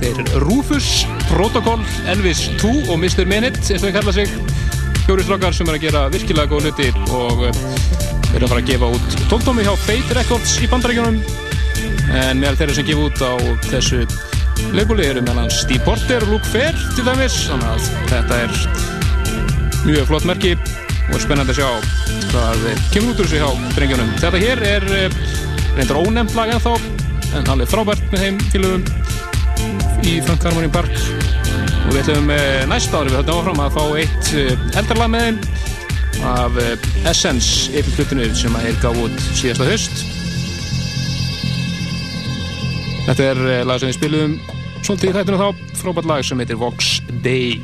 þeir 0.00 0.20
Rufus, 0.42 1.04
Protocol, 1.28 1.82
Elvis 2.08 2.46
2 2.62 2.70
og 2.88 2.96
Mr. 2.96 3.26
Minute, 3.28 3.60
eins 3.60 3.82
og 3.82 3.88
þeir 3.88 3.96
kalla 3.98 4.14
sig. 4.16 4.32
Fjóri 5.04 5.26
strákar 5.26 5.56
sem 5.56 5.68
er 5.68 5.76
að 5.76 5.84
gera 5.84 6.04
virkilega 6.12 6.48
góð 6.48 6.70
hluti 6.70 6.88
og 7.12 7.44
eh, 7.50 7.58
þeir 8.30 8.38
eru 8.38 8.46
að 8.46 8.54
fara 8.54 8.62
að 8.62 8.70
gefa 8.70 8.92
út 8.96 9.18
tóntómi 9.32 9.66
hjá 9.66 9.74
Fate 9.84 10.16
Records 10.18 10.54
í 10.64 10.70
bandarækjunum 10.72 11.20
en 12.14 12.40
meðal 12.40 12.56
þeirra 12.62 12.78
sem 12.78 12.88
gefa 12.88 13.08
út 13.10 13.24
á 13.24 13.32
þessu 13.68 14.04
leikbúli 14.72 15.10
eru 15.10 15.24
meðal 15.26 15.44
hans 15.44 15.60
Steve 15.66 15.84
Porter 15.84 16.24
og 16.24 16.36
Luke 16.36 16.48
Fair 16.54 16.78
til 16.96 17.04
dæmis. 17.04 17.42
Þannig 17.50 17.74
að 17.74 17.92
þetta 18.14 18.40
er 18.46 19.84
mjög 19.84 20.08
flott 20.08 20.32
merki 20.32 20.56
og 21.14 21.22
spennandi 21.22 21.54
að 21.54 21.60
sjá 21.60 21.68
hvað 22.32 22.64
kemur 22.92 23.12
út 23.12 23.20
úr 23.22 23.28
þessu 23.28 23.40
hjá 23.40 23.74
drengjónum. 23.76 24.14
Þetta 24.18 24.40
hér 24.42 24.62
er 24.68 24.86
eh, 24.98 25.18
reyndar 25.76 26.00
ónefnt 26.02 26.34
lag 26.38 26.54
ennþá 26.54 26.74
en 27.38 27.52
alveg 27.54 27.70
frábært 27.70 28.08
með 28.12 28.24
þeim 28.24 28.40
félögum 28.52 28.88
í 30.04 30.16
Frank 30.26 30.48
Harmony 30.48 30.70
Park. 30.74 30.96
Og 31.84 31.92
við 31.92 32.00
ætlum 32.02 32.32
eh, 32.34 32.64
næsta 32.70 33.00
ári 33.00 33.12
við 33.14 33.20
höfum 33.20 33.38
áfram 33.38 33.62
að 33.64 33.78
fá 33.78 33.84
eitt 34.00 34.34
eh, 34.34 34.66
eldarlag 34.80 35.14
með 35.14 35.28
þeim 35.28 35.62
af 36.34 36.58
eh, 36.62 36.90
Essence 37.10 37.70
epiflutinu 37.74 38.28
sem 38.36 38.58
er 38.62 38.76
gaf 38.82 38.98
út 39.04 39.24
síðasta 39.34 39.68
höst 39.68 40.04
Þetta 43.04 43.24
er 43.28 43.40
eh, 43.50 43.62
lag 43.68 43.80
sem 43.80 43.90
við 43.90 43.98
spilum 43.98 44.36
svolítið 44.84 45.10
í 45.10 45.14
þættinu 45.18 45.40
þá. 45.40 45.62
Frábært 45.76 46.08
lag 46.08 46.24
sem 46.24 46.40
heitir 46.40 46.60
Vox 46.60 46.96
Day 47.24 47.58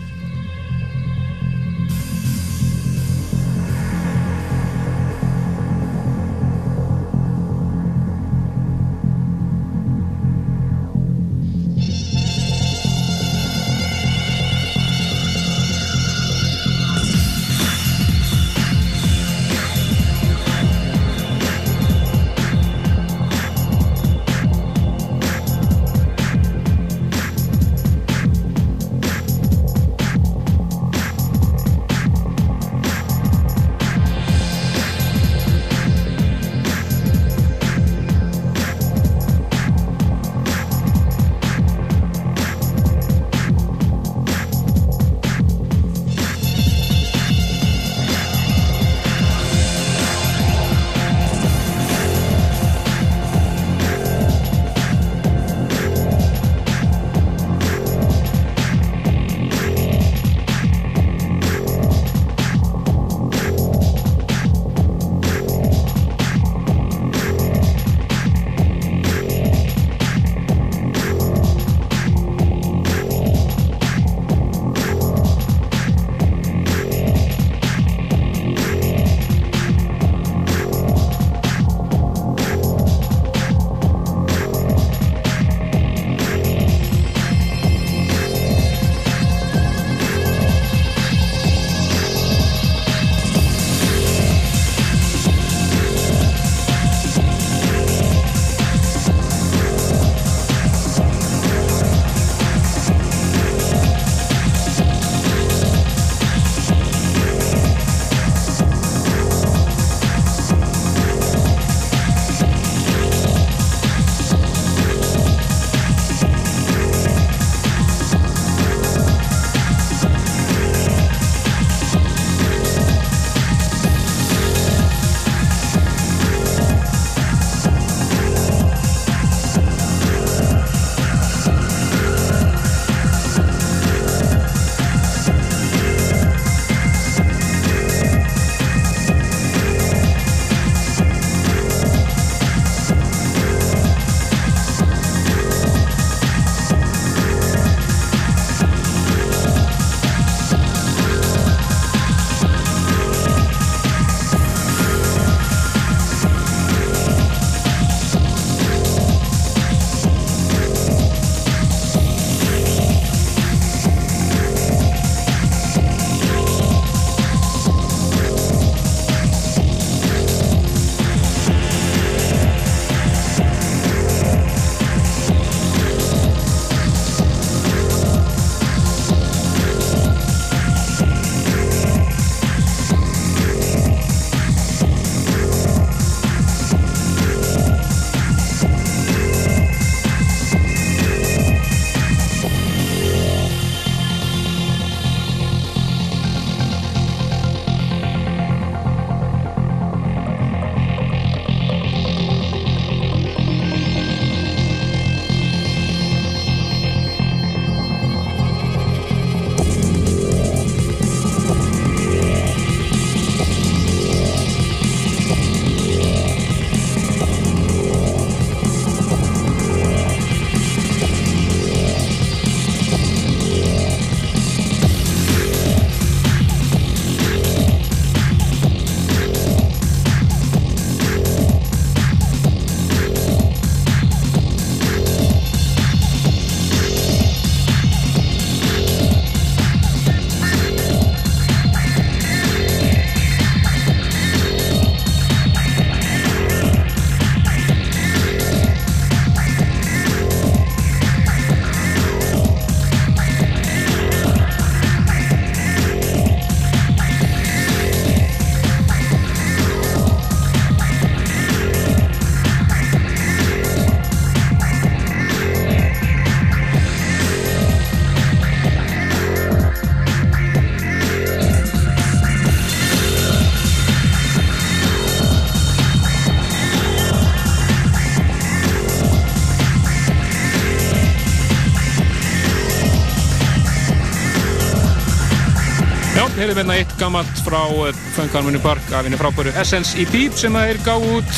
heyrðum 286.50 286.66
hérna 286.66 286.76
eitt 286.80 286.92
gammalt 286.98 287.40
frá 287.46 287.60
eh, 287.86 288.30
Harmony 288.32 288.58
Park 288.58 288.88
af 288.90 289.04
henni 289.06 289.18
frábæru 289.20 289.52
Essence 289.60 289.94
EP 290.02 290.34
sem 290.34 290.56
að 290.58 290.72
er 290.72 290.80
gáð 290.82 291.04
út 291.20 291.36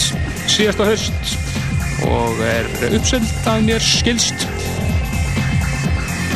síðasta 0.48 0.86
höst 0.88 1.34
og 2.08 2.40
er 2.46 2.70
uppselt 2.96 3.48
að 3.50 3.66
mér 3.66 3.84
skilst. 3.84 4.46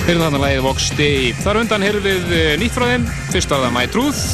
Heyrðum 0.05 0.27
þarna 0.27 0.43
lagið 0.43 0.63
Vox 0.67 0.91
Day 0.99 1.33
þar 1.41 1.63
undan 1.63 1.89
heyrðum 1.89 2.05
við 2.05 2.37
eh, 2.37 2.53
nýtt 2.61 2.77
frá 2.77 2.85
þeim. 2.93 3.09
Fyrst 3.33 3.57
að 3.57 3.65
það 3.65 3.77
My 3.79 3.89
Truth, 3.97 4.25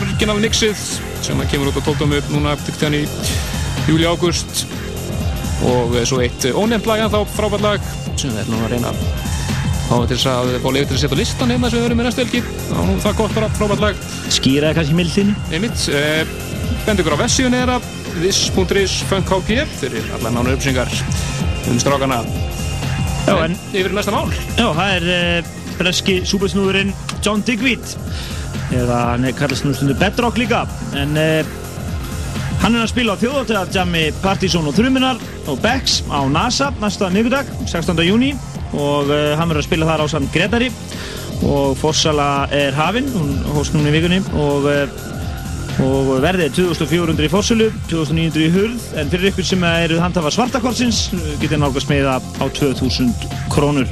original 0.00 0.40
mixið 0.40 0.84
sem 1.20 1.44
að 1.44 1.52
kemur 1.52 1.74
út 1.74 1.84
á 1.84 1.88
12. 1.92 2.20
upp 2.22 2.32
núna 2.32 2.56
eftir 2.56 3.00
í 3.02 3.06
júli-águst 3.90 4.64
og 5.68 5.98
eh, 5.98 6.08
svo 6.08 6.24
eitt 6.24 6.48
ónefnt 6.54 6.88
lag 6.88 7.04
en 7.04 7.12
þá 7.12 7.20
frábært 7.36 7.68
lag 7.68 7.90
sem 8.14 8.32
við 8.32 8.46
ætlum 8.46 8.64
að 8.64 8.78
reyna 8.78 8.94
að 8.94 9.19
fá 9.90 9.96
til 10.06 10.16
þess 10.16 10.28
að 10.30 10.52
fá 10.62 10.68
lefið 10.70 10.90
til 10.90 10.96
að 10.96 11.02
setja 11.02 11.18
listan 11.18 11.50
hérna 11.50 11.70
sem 11.70 11.80
við 11.80 11.86
verum 11.88 11.98
með 11.98 12.06
næstu 12.06 12.22
helgi. 12.22 12.40
Og 12.76 12.84
nú 12.86 12.96
það 13.02 13.10
er 13.10 13.16
gott 13.18 13.32
bara 13.34 13.48
frábært 13.56 13.82
lag. 13.82 14.02
Skýraði 14.36 14.76
kannski 14.78 14.98
mildinni? 14.98 15.34
einmitt 15.50 15.86
eh, 15.98 16.20
bend 16.86 17.02
ykkur 17.02 17.16
á 17.18 17.22
vessíun 17.24 17.56
eða 17.58 17.78
this.is 18.20 19.00
funkhp 19.10 19.50
fyrir 19.80 20.12
alla 20.18 20.30
nánu 20.34 20.54
uppsingar 20.54 20.92
um 21.70 21.80
strákana. 21.82 22.20
Já, 23.26 23.34
en 23.44 23.56
yfir 23.72 23.90
í 23.90 23.96
næsta 23.96 24.14
mál. 24.14 24.30
Já, 24.58 24.68
það 24.78 24.92
er 24.94 25.08
uh, 25.14 25.50
breski 25.80 26.20
súpersnúðurinn 26.28 26.94
John 27.24 27.42
Digweed. 27.46 27.96
Eða 28.70 29.00
hann 29.12 29.26
er 29.26 29.34
kallast 29.38 29.66
nú 29.66 29.74
stundu 29.74 29.98
Bedrock 29.98 30.38
líka. 30.38 30.62
En 30.98 31.18
uh, 31.18 31.42
hann 32.62 32.78
er 32.78 32.84
að 32.84 32.92
spila 32.92 33.18
á 33.18 33.20
þjóðáttöðarjammi 33.24 34.06
Partizón 34.22 34.70
og 34.70 34.78
Þruminar 34.78 35.18
og 35.50 35.58
Becks 35.64 36.00
á 36.14 36.22
NASA 36.30 36.70
næsta 36.78 37.10
miðgudag, 37.10 37.50
16. 37.66 38.06
júni 38.06 38.32
og 38.76 39.08
uh, 39.10 39.34
hann 39.38 39.48
verður 39.50 39.64
að 39.64 39.68
spila 39.68 39.88
þar 39.88 40.04
á 40.04 40.06
samt 40.12 40.32
Gretari 40.34 40.68
og 41.46 41.78
Fossala 41.80 42.46
er 42.52 42.74
hafinn, 42.76 43.08
hún 43.14 43.30
hóst 43.54 43.72
núna 43.74 43.88
í 43.90 43.94
vikunni. 43.96 44.20
Og, 44.36 44.66
uh, 44.68 44.86
og 45.80 46.20
verðið 46.20 46.44
er 46.44 46.52
2400 46.58 47.24
í 47.24 47.30
Fossulu, 47.32 47.70
2900 47.88 48.42
í 48.44 48.50
Hurð. 48.52 48.82
En 49.00 49.08
fyrir 49.12 49.30
ykkur 49.30 49.46
sem 49.48 49.62
eru 49.70 49.96
handhafa 50.02 50.30
svartakorsins 50.34 50.98
getið 51.40 51.62
nálgast 51.62 51.88
með 51.90 52.00
það 52.10 52.22
á 52.44 52.46
2000 52.60 53.14
krónur. 53.54 53.88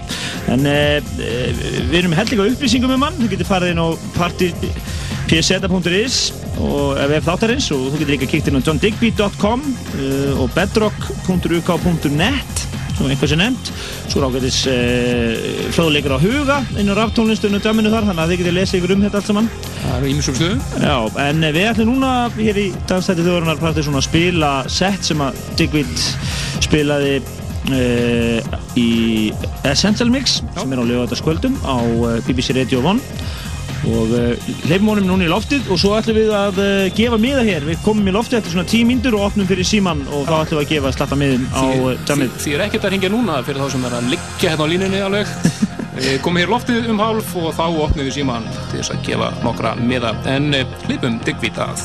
En 0.52 0.60
uh, 0.68 0.98
við 1.16 1.96
erum 2.02 2.12
með 2.12 2.20
hellinga 2.24 2.50
upplýsingum 2.52 2.94
um 2.98 3.04
hann, 3.08 3.18
þú 3.22 3.26
getur 3.32 3.52
farið 3.54 3.72
inn 3.72 3.80
á 3.80 3.88
partypseta.is 4.18 6.16
og 6.58 6.88
ef 7.00 7.24
þáttarins. 7.24 7.66
Og 7.72 7.80
þú 7.88 7.96
getur 8.02 8.16
líka 8.18 8.32
kíkt 8.34 8.52
inn 8.52 8.60
á 8.60 8.66
johndigby.com 8.68 9.60
og 10.36 10.48
bedrock.uk.net 10.58 12.67
sem 12.98 13.08
einhvers 13.12 13.34
er 13.34 13.40
nefnt. 13.40 13.70
Svo 14.10 14.20
er 14.20 14.28
ágætis 14.28 14.58
uh, 14.70 15.70
fróðleikur 15.76 16.16
á 16.16 16.18
huga 16.22 16.58
inn 16.80 16.90
á 16.90 16.94
raftónlistunum 16.98 17.62
döminu 17.62 17.92
þar 17.92 18.08
þannig 18.10 18.24
að 18.24 18.32
þið 18.32 18.42
getur 18.42 18.56
lesið 18.58 18.80
ykkur 18.80 18.94
um 18.96 19.04
þetta 19.06 19.20
allt 19.20 19.30
saman. 19.30 19.50
Það 19.78 19.96
eru 19.96 20.12
ímjusum 20.12 20.38
stöðum. 20.38 20.62
Já, 20.82 20.96
en 21.28 21.42
eh, 21.46 21.54
við 21.54 21.68
ætlum 21.72 21.92
núna 21.94 22.12
hér 22.36 22.62
í 22.62 22.68
Dansstætti 22.90 23.26
þjóðarinnar 23.26 23.60
partí 23.62 23.86
svona 23.86 24.02
að 24.02 24.08
spila 24.08 24.52
set 24.72 25.10
sem 25.10 25.22
að 25.24 25.42
Digweed 25.60 26.06
spilaði 26.66 27.14
uh, 27.72 28.58
í 28.78 28.88
Essential 29.68 30.10
Mix 30.12 30.40
sem 30.42 30.74
er 30.74 30.82
á 30.82 30.84
lögataskvöldum 30.90 31.58
á 31.62 31.78
uh, 31.78 32.18
BBC 32.26 32.56
Radio 32.58 32.82
1 32.82 33.02
og 33.86 34.10
uh, 34.10 34.50
leifum 34.68 34.90
honum 34.92 35.06
núna 35.12 35.28
í 35.28 35.30
loftið 35.30 35.70
og 35.70 35.80
svo 35.80 35.94
ætlum 35.98 36.18
við 36.18 36.32
að 36.34 36.60
uh, 36.62 36.88
gefa 36.96 37.20
miða 37.22 37.44
hér. 37.46 37.66
Við 37.68 37.80
komum 37.86 38.10
í 38.10 38.14
loftið 38.14 38.40
eftir 38.40 38.56
svona 38.56 38.68
10 38.68 38.88
myndur 38.90 39.18
og 39.18 39.28
opnum 39.30 39.48
fyrir 39.48 39.68
síman 39.68 40.04
og 40.10 40.26
þá 40.28 40.34
ætlum 40.40 40.60
við 40.60 40.66
að 40.66 40.74
gefa 40.74 40.94
slatta 40.96 41.18
miðum 41.20 41.48
á 41.54 41.62
uh, 41.62 41.94
jammið 42.08 42.36
því 42.42 42.56
er 42.56 42.66
ekkert 42.66 42.88
að 42.88 42.94
ringja 42.96 43.12
núna 43.14 43.40
fyrir 43.46 43.62
þá 43.62 43.74
sem 43.76 43.88
er 43.88 43.98
að 44.00 44.12
liggja 44.14 44.52
hérna 44.52 44.68
á 44.68 44.72
línunni 44.74 45.02
alveg. 45.06 45.34
Við 45.98 46.20
komum 46.22 46.38
hér 46.38 46.52
loftið 46.52 46.92
um 46.92 47.00
hálf 47.02 47.32
og 47.40 47.48
þá 47.56 47.64
opnum 47.66 48.06
við 48.06 48.20
síman 48.20 48.46
til 48.68 48.78
þess 48.78 48.92
að 48.94 49.02
gefa 49.08 49.32
nokkra 49.42 49.74
miða. 49.80 50.14
En 50.30 50.52
eh, 50.54 50.78
hlipum 50.86 51.18
Digweed 51.26 51.58
að. 51.64 51.82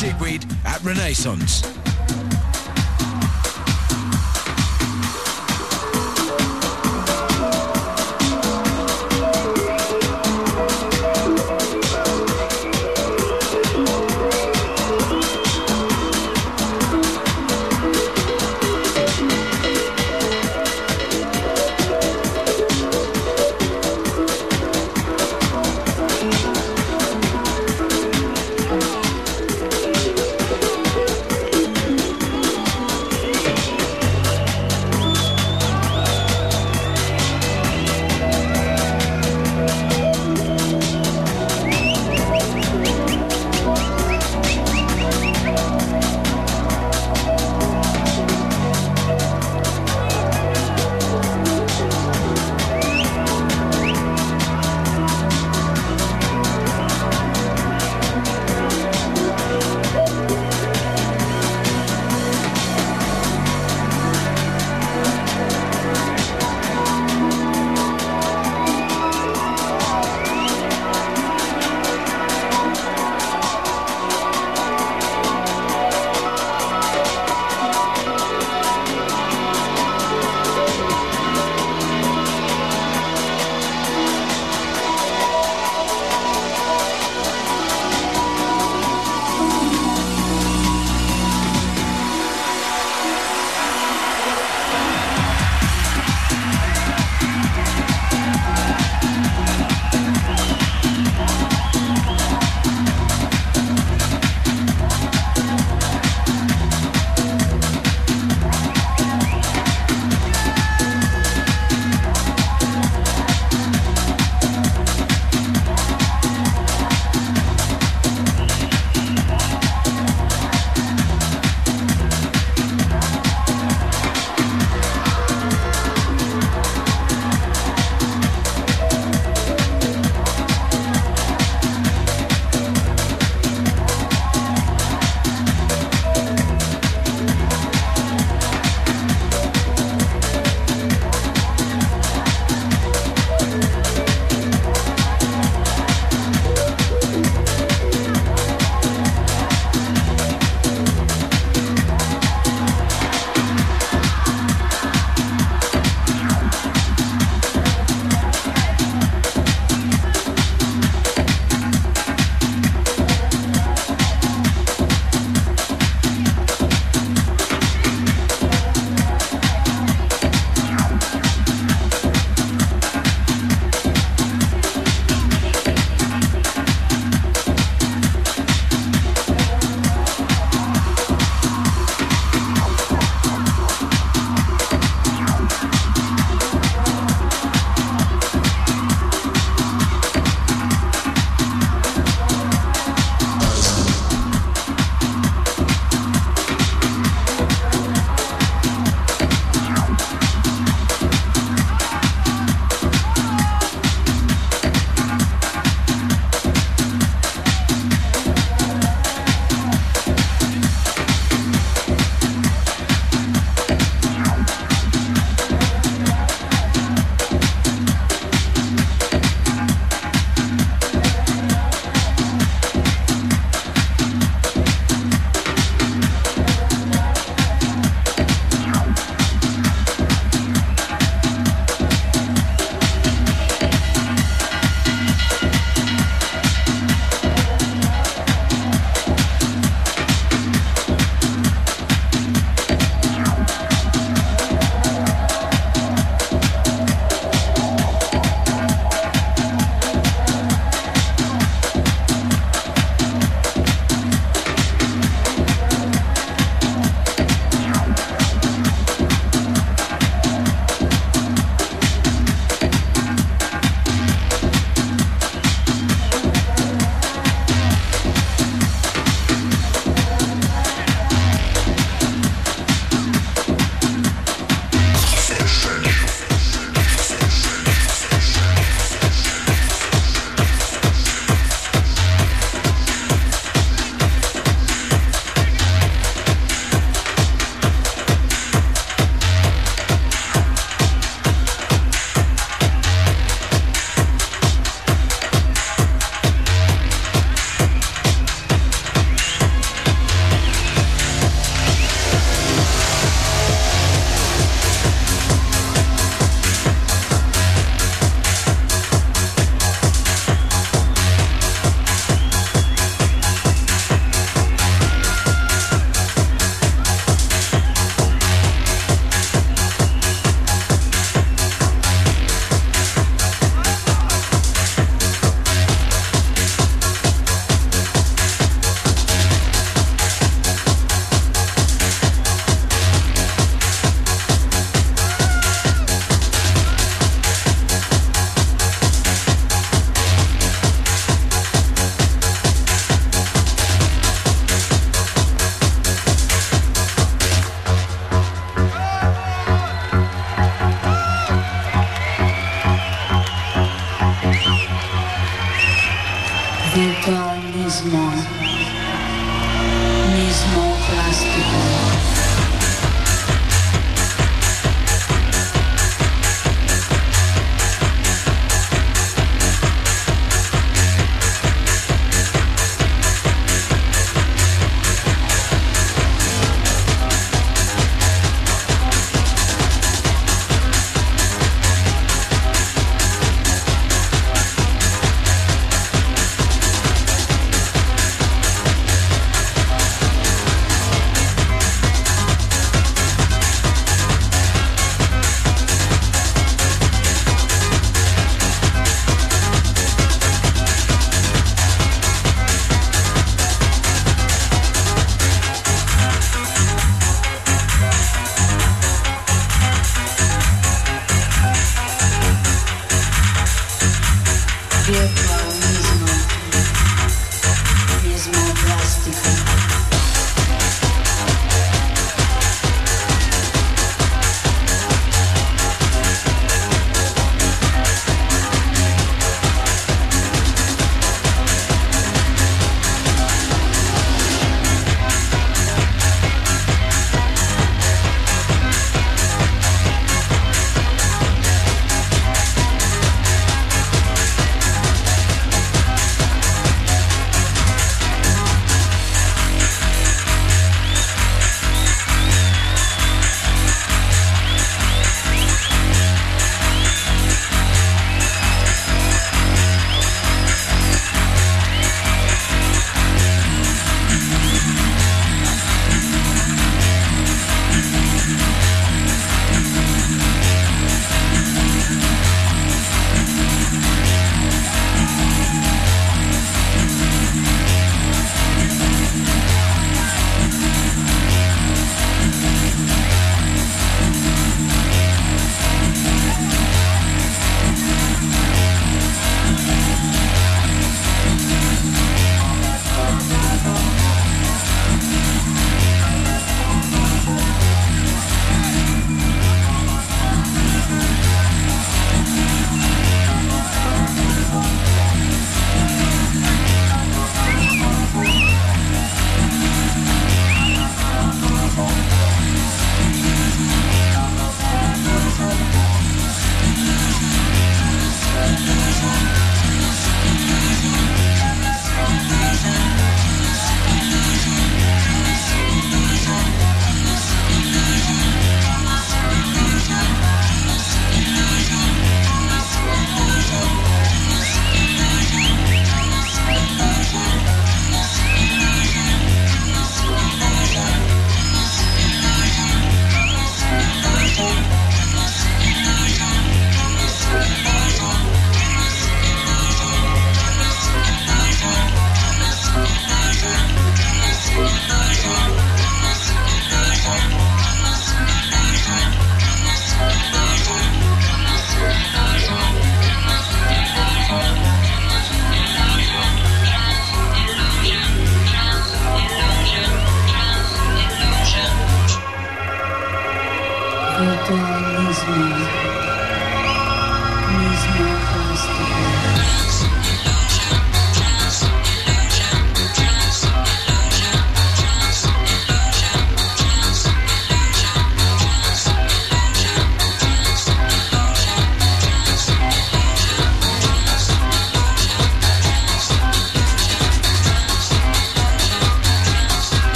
Digweed 0.00 0.48
at 0.66 0.82
Renaissance. 0.82 1.81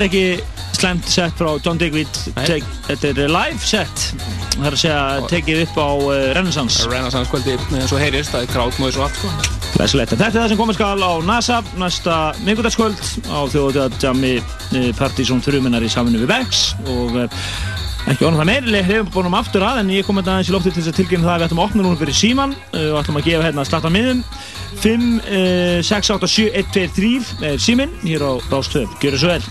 Þetta 0.00 0.16
er 0.16 0.32
ekki 0.32 0.76
slæmt 0.78 1.08
set 1.12 1.34
frá 1.36 1.48
John 1.60 1.78
Digweed, 1.80 2.18
þetta 2.36 3.08
er 3.10 3.18
live 3.28 3.58
set, 3.60 4.04
það 4.54 4.68
er 4.70 4.76
að 4.76 4.80
segja 4.80 5.00
tekið 5.28 5.58
upp 5.66 5.74
á 5.76 5.88
uh, 5.92 6.12
Renaissance. 6.38 6.86
Renaissance 6.88 7.28
kvöldi 7.28 7.56
eins 7.76 7.92
og 7.92 8.00
heyrist, 8.00 8.32
það 8.32 8.46
er 8.46 8.52
krátmóðis 8.54 8.96
og 8.96 9.04
allt 9.04 9.18
sko. 9.18 9.32
Þetta 9.80 10.16
er 10.16 10.32
það 10.38 10.46
sem 10.52 10.60
komið 10.60 10.78
skal 10.78 11.04
á 11.04 11.12
NASA 11.24 11.58
næsta 11.80 12.16
miðgudagskvöld 12.46 13.02
á 13.28 13.40
þjóðutjámi 13.52 14.32
Partizón 14.98 15.44
þrjuminnar 15.44 15.84
í 15.84 15.92
saminu 15.92 16.22
við 16.22 16.32
Vex 16.32 16.62
og 16.88 17.16
ekki 18.10 18.24
orðan 18.24 18.40
það 18.40 18.50
meirileg 18.50 18.88
hefum 18.88 19.12
búin 19.14 19.28
um 19.30 19.36
aftur 19.36 19.64
að 19.64 19.82
en 19.82 19.92
ég 19.94 20.08
kom 20.08 20.20
þetta 20.20 20.36
aðeins 20.36 20.52
í 20.52 20.56
lofti 20.56 20.72
til 20.72 20.82
þess 20.82 20.92
að 20.94 21.00
tilkynna 21.00 21.28
það 21.28 21.34
að 21.34 21.42
við 21.42 21.48
ætlum 21.48 21.62
að 21.62 21.68
opna 21.68 21.86
núna 21.86 22.00
fyrir 22.00 22.18
síman 22.20 22.56
og 22.72 23.00
ætlum 23.02 23.20
að 23.20 23.28
gefa 23.28 23.46
hérna 23.48 23.66
slatta 23.68 23.92
miðum 23.92 24.24
5, 24.80 25.20
uh, 25.20 25.82
6, 25.84 26.10
8, 26.16 26.28
7, 26.28 26.50
1, 26.56 26.72
2, 26.72 26.86
3 26.96 27.50
er 27.52 27.60
símin 27.60 27.92
hér 28.04 28.24
á 28.24 28.32
Rástöð. 28.48 28.88
Gjör 29.00 29.18
svo 29.18 29.28
vel. 29.34 29.42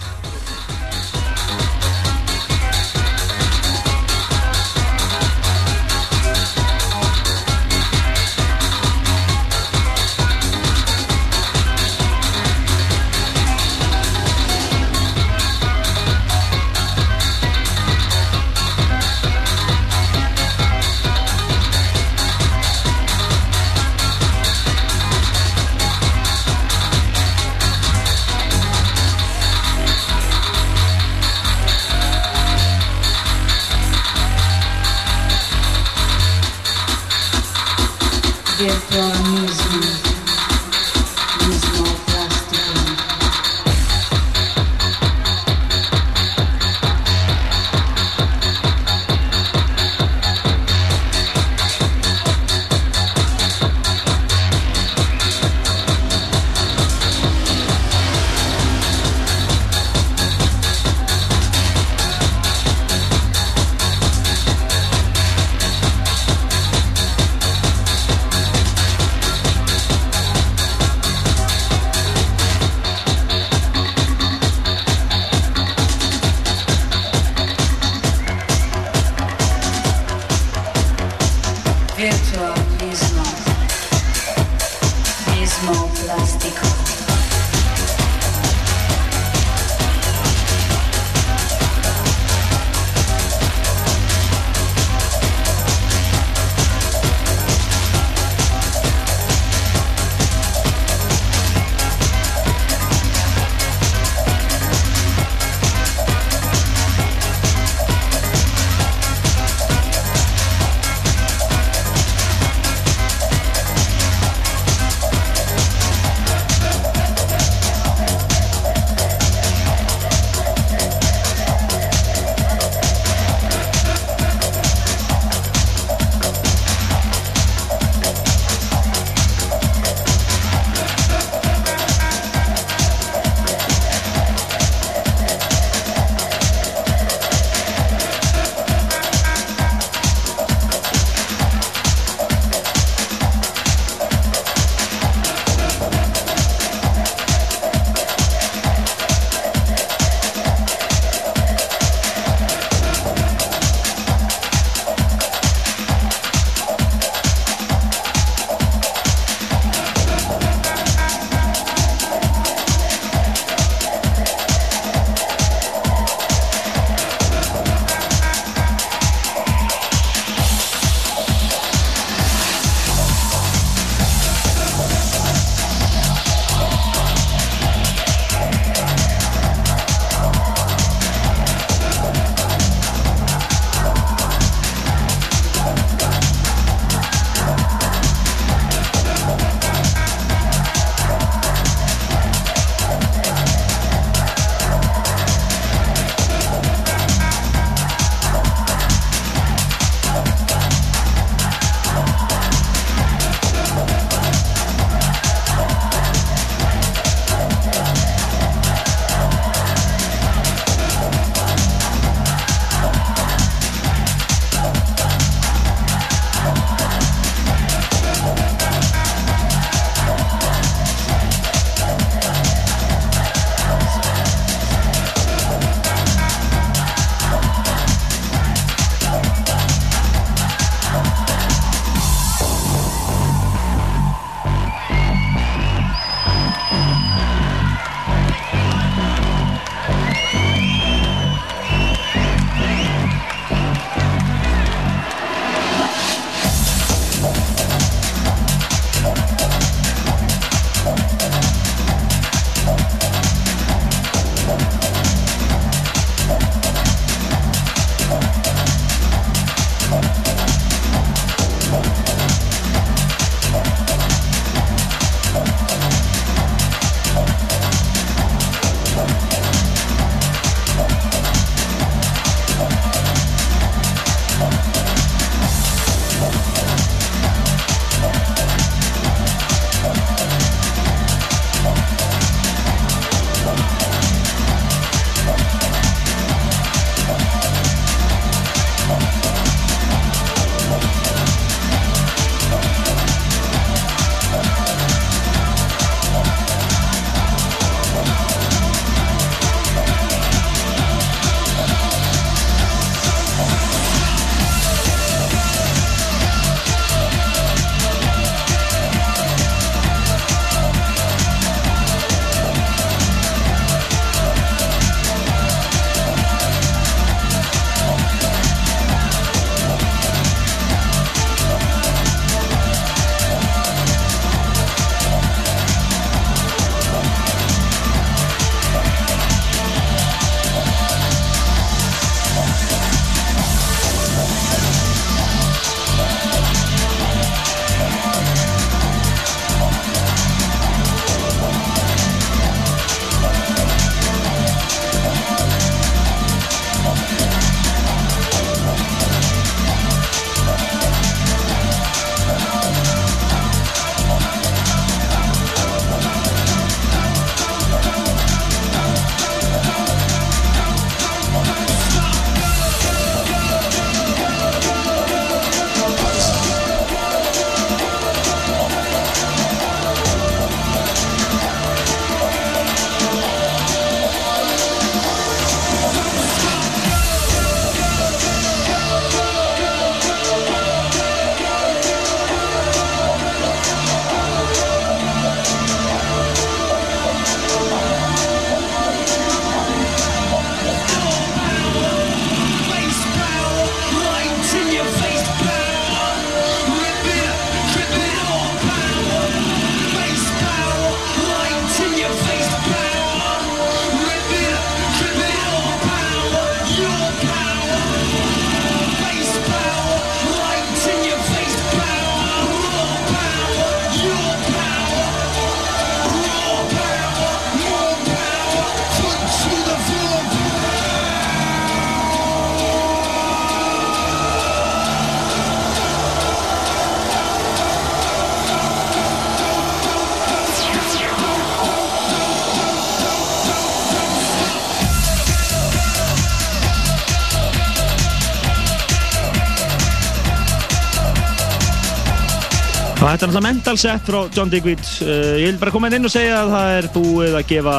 Og 443.10 443.16
þetta 443.16 443.26
er 443.26 443.32
náttúrulega 443.32 443.50
mental 443.50 443.78
set 443.82 444.04
frá 444.06 444.18
John 444.36 444.52
Digweed. 444.54 444.82
Uh, 445.02 445.40
ég 445.42 445.48
vil 445.48 445.56
bara 445.58 445.72
koma 445.74 445.90
inn 445.90 446.06
og 446.06 446.12
segja 446.14 446.44
að 446.44 446.52
það 446.54 446.74
er 446.76 446.88
búið 446.94 447.38
að 447.40 447.48
gefa 447.50 447.78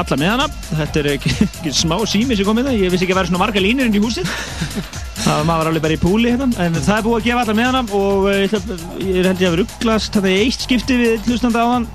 alla 0.00 0.16
meðana. 0.22 0.46
Þetta 0.70 1.00
er 1.02 1.08
ekki, 1.10 1.32
ekki 1.48 1.72
smá 1.76 1.94
sími 2.08 2.38
sem 2.38 2.48
kom 2.48 2.62
inn 2.62 2.70
það. 2.70 2.78
Ég 2.80 2.94
vissi 2.94 3.04
ekki 3.04 3.12
að 3.12 3.20
vera 3.20 3.28
svona 3.28 3.42
marga 3.42 3.60
línir 3.60 3.90
inn 3.90 3.98
í 3.98 4.00
húsið. 4.00 4.30
Það 5.18 5.44
var 5.50 5.68
alveg 5.68 5.84
bara 5.84 5.98
í 5.98 6.00
púli 6.00 6.32
hérna. 6.32 6.48
En 6.64 6.80
það 6.80 6.94
er 6.96 7.04
búið 7.04 7.18
að 7.18 7.28
gefa 7.28 7.44
alla 7.44 7.56
meðana 7.60 7.84
og 8.00 8.24
uh, 8.30 8.38
ég, 8.40 8.56
ég 9.04 9.20
er 9.20 9.28
ég 9.34 9.44
að 9.50 9.58
vera 9.58 9.68
upplast 9.68 10.16
þannig 10.16 10.38
í 10.38 10.40
eitt 10.46 10.64
skipti 10.64 10.98
við 11.02 11.28
hlustanda 11.28 11.60
á 11.60 11.68
hann. 11.74 11.88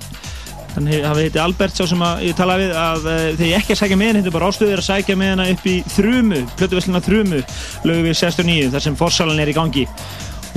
Þannig 0.70 1.02
hafið 1.02 1.26
heiti 1.26 1.42
Albert 1.42 1.74
sá 1.74 1.82
sem 1.90 2.06
að 2.06 2.24
ég 2.28 2.38
tala 2.38 2.60
við 2.60 2.76
að 2.78 3.06
uh, 3.10 3.20
þegar 3.34 3.48
ég 3.48 3.58
ekki 3.64 3.74
að 3.74 3.82
sækja 3.82 3.98
með 3.98 4.30
bara 4.30 4.54
ástöðið 4.54 4.76
er 4.76 4.84
að 4.84 4.90
sækja 4.92 5.18
með 5.18 5.32
henni 5.34 5.56
upp 5.56 5.66
í 5.66 5.76
Þrumu, 5.96 6.42
plötuvesluna 6.54 7.02
Þrumu, 7.02 7.40
lögum 7.90 8.06
við 8.06 8.18
69, 8.20 8.70
þar 8.76 8.86
sem 8.86 8.98
forsalan 9.00 9.42
er 9.42 9.50
í 9.50 9.56
gangi 9.58 9.88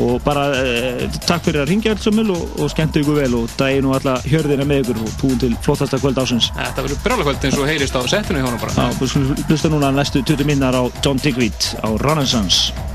og 0.01 0.21
bara 0.25 0.47
uh, 0.55 1.03
takk 1.27 1.45
fyrir 1.47 1.63
að 1.63 1.69
ringja 1.71 1.93
alls 1.93 2.07
og, 2.07 2.45
og 2.59 2.71
skemmtu 2.73 3.03
ykkur 3.03 3.19
vel 3.21 3.37
og 3.41 3.51
daginn 3.59 3.89
og 3.89 3.97
alla 3.99 4.15
hjörðina 4.25 4.65
með 4.69 4.85
ykkur 4.85 5.03
og 5.03 5.11
búin 5.21 5.43
til 5.43 5.53
flottasta 5.65 5.99
kvöld 6.01 6.21
ásins 6.21 6.49
Þetta 6.57 6.87
verður 6.87 7.03
brjálakvöld 7.05 7.45
eins 7.49 7.59
og 7.59 7.69
heyrist 7.69 7.97
á 7.97 8.01
settinu 8.09 8.41
hjá 8.41 8.49
hann 8.49 8.61
bara. 8.61 8.73
Já, 8.77 8.97
við 9.01 9.13
skulum 9.13 9.45
hlusta 9.49 9.73
núna 9.73 9.93
næstu 9.93 10.23
20 10.23 10.49
minnar 10.49 10.77
á 10.77 10.83
John 11.03 11.21
Digweed 11.21 11.69
á 11.85 11.89
Renaissance 12.01 12.92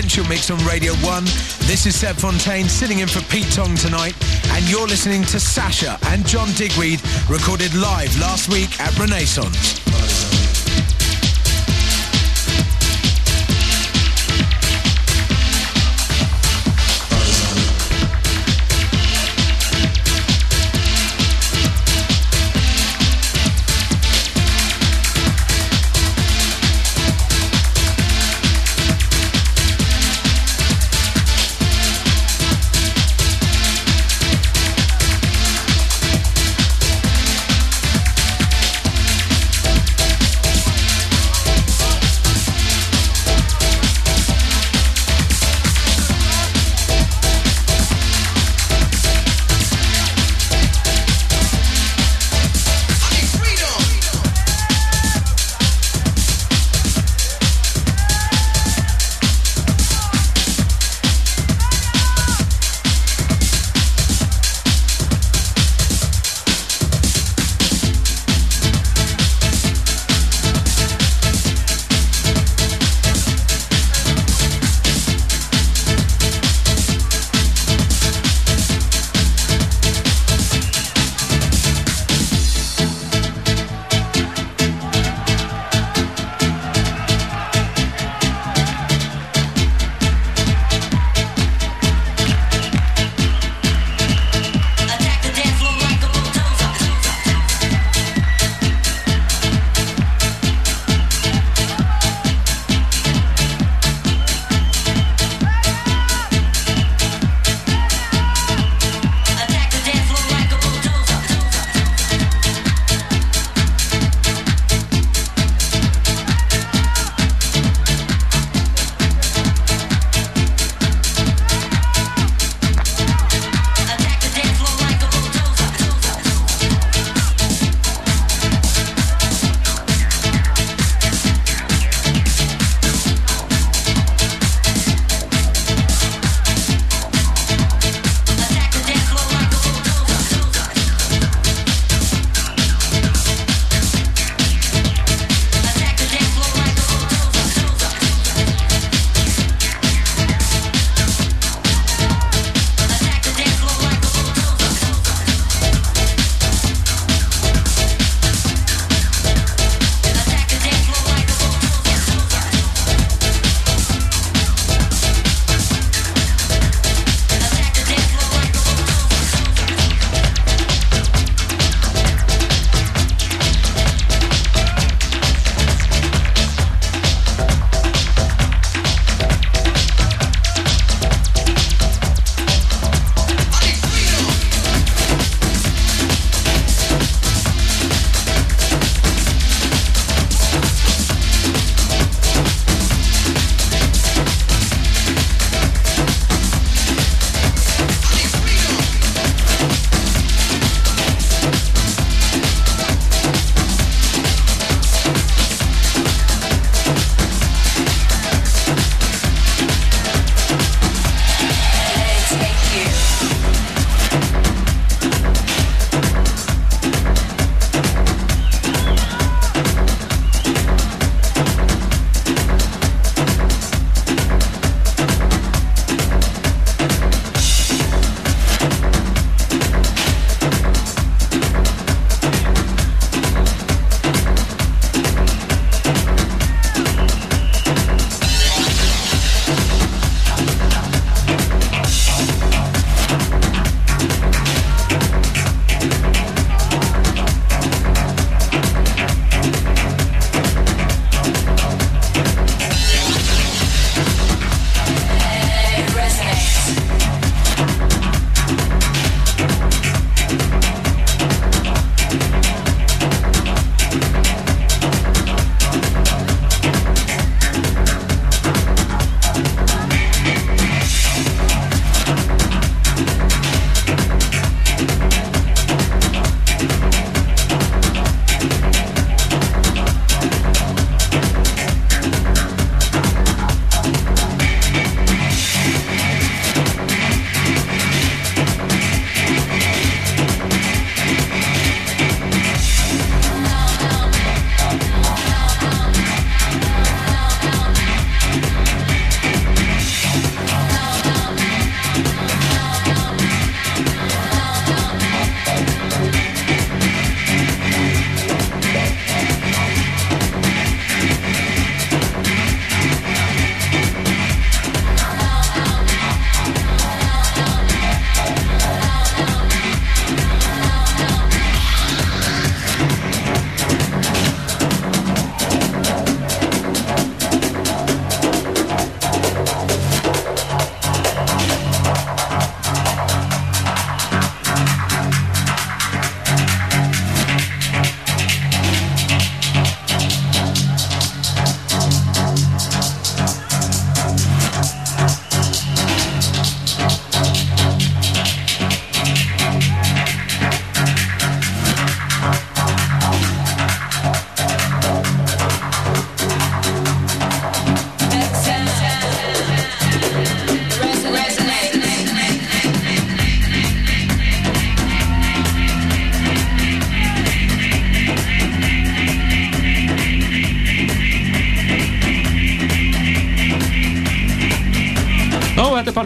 Essential 0.00 0.26
Mix 0.30 0.50
on 0.50 0.56
Radio 0.64 0.94
1. 0.94 1.24
This 1.68 1.84
is 1.84 1.94
Seb 1.94 2.16
Fontaine 2.16 2.70
sitting 2.70 3.00
in 3.00 3.06
for 3.06 3.20
Pete 3.24 3.52
Tong 3.52 3.74
tonight, 3.74 4.14
and 4.52 4.66
you're 4.66 4.86
listening 4.86 5.24
to 5.24 5.38
Sasha 5.38 5.98
and 6.06 6.26
John 6.26 6.48
Digweed, 6.54 7.02
recorded 7.28 7.74
live 7.74 8.18
last 8.18 8.48
week 8.48 8.80
at 8.80 8.98
Renaissance. 8.98 9.79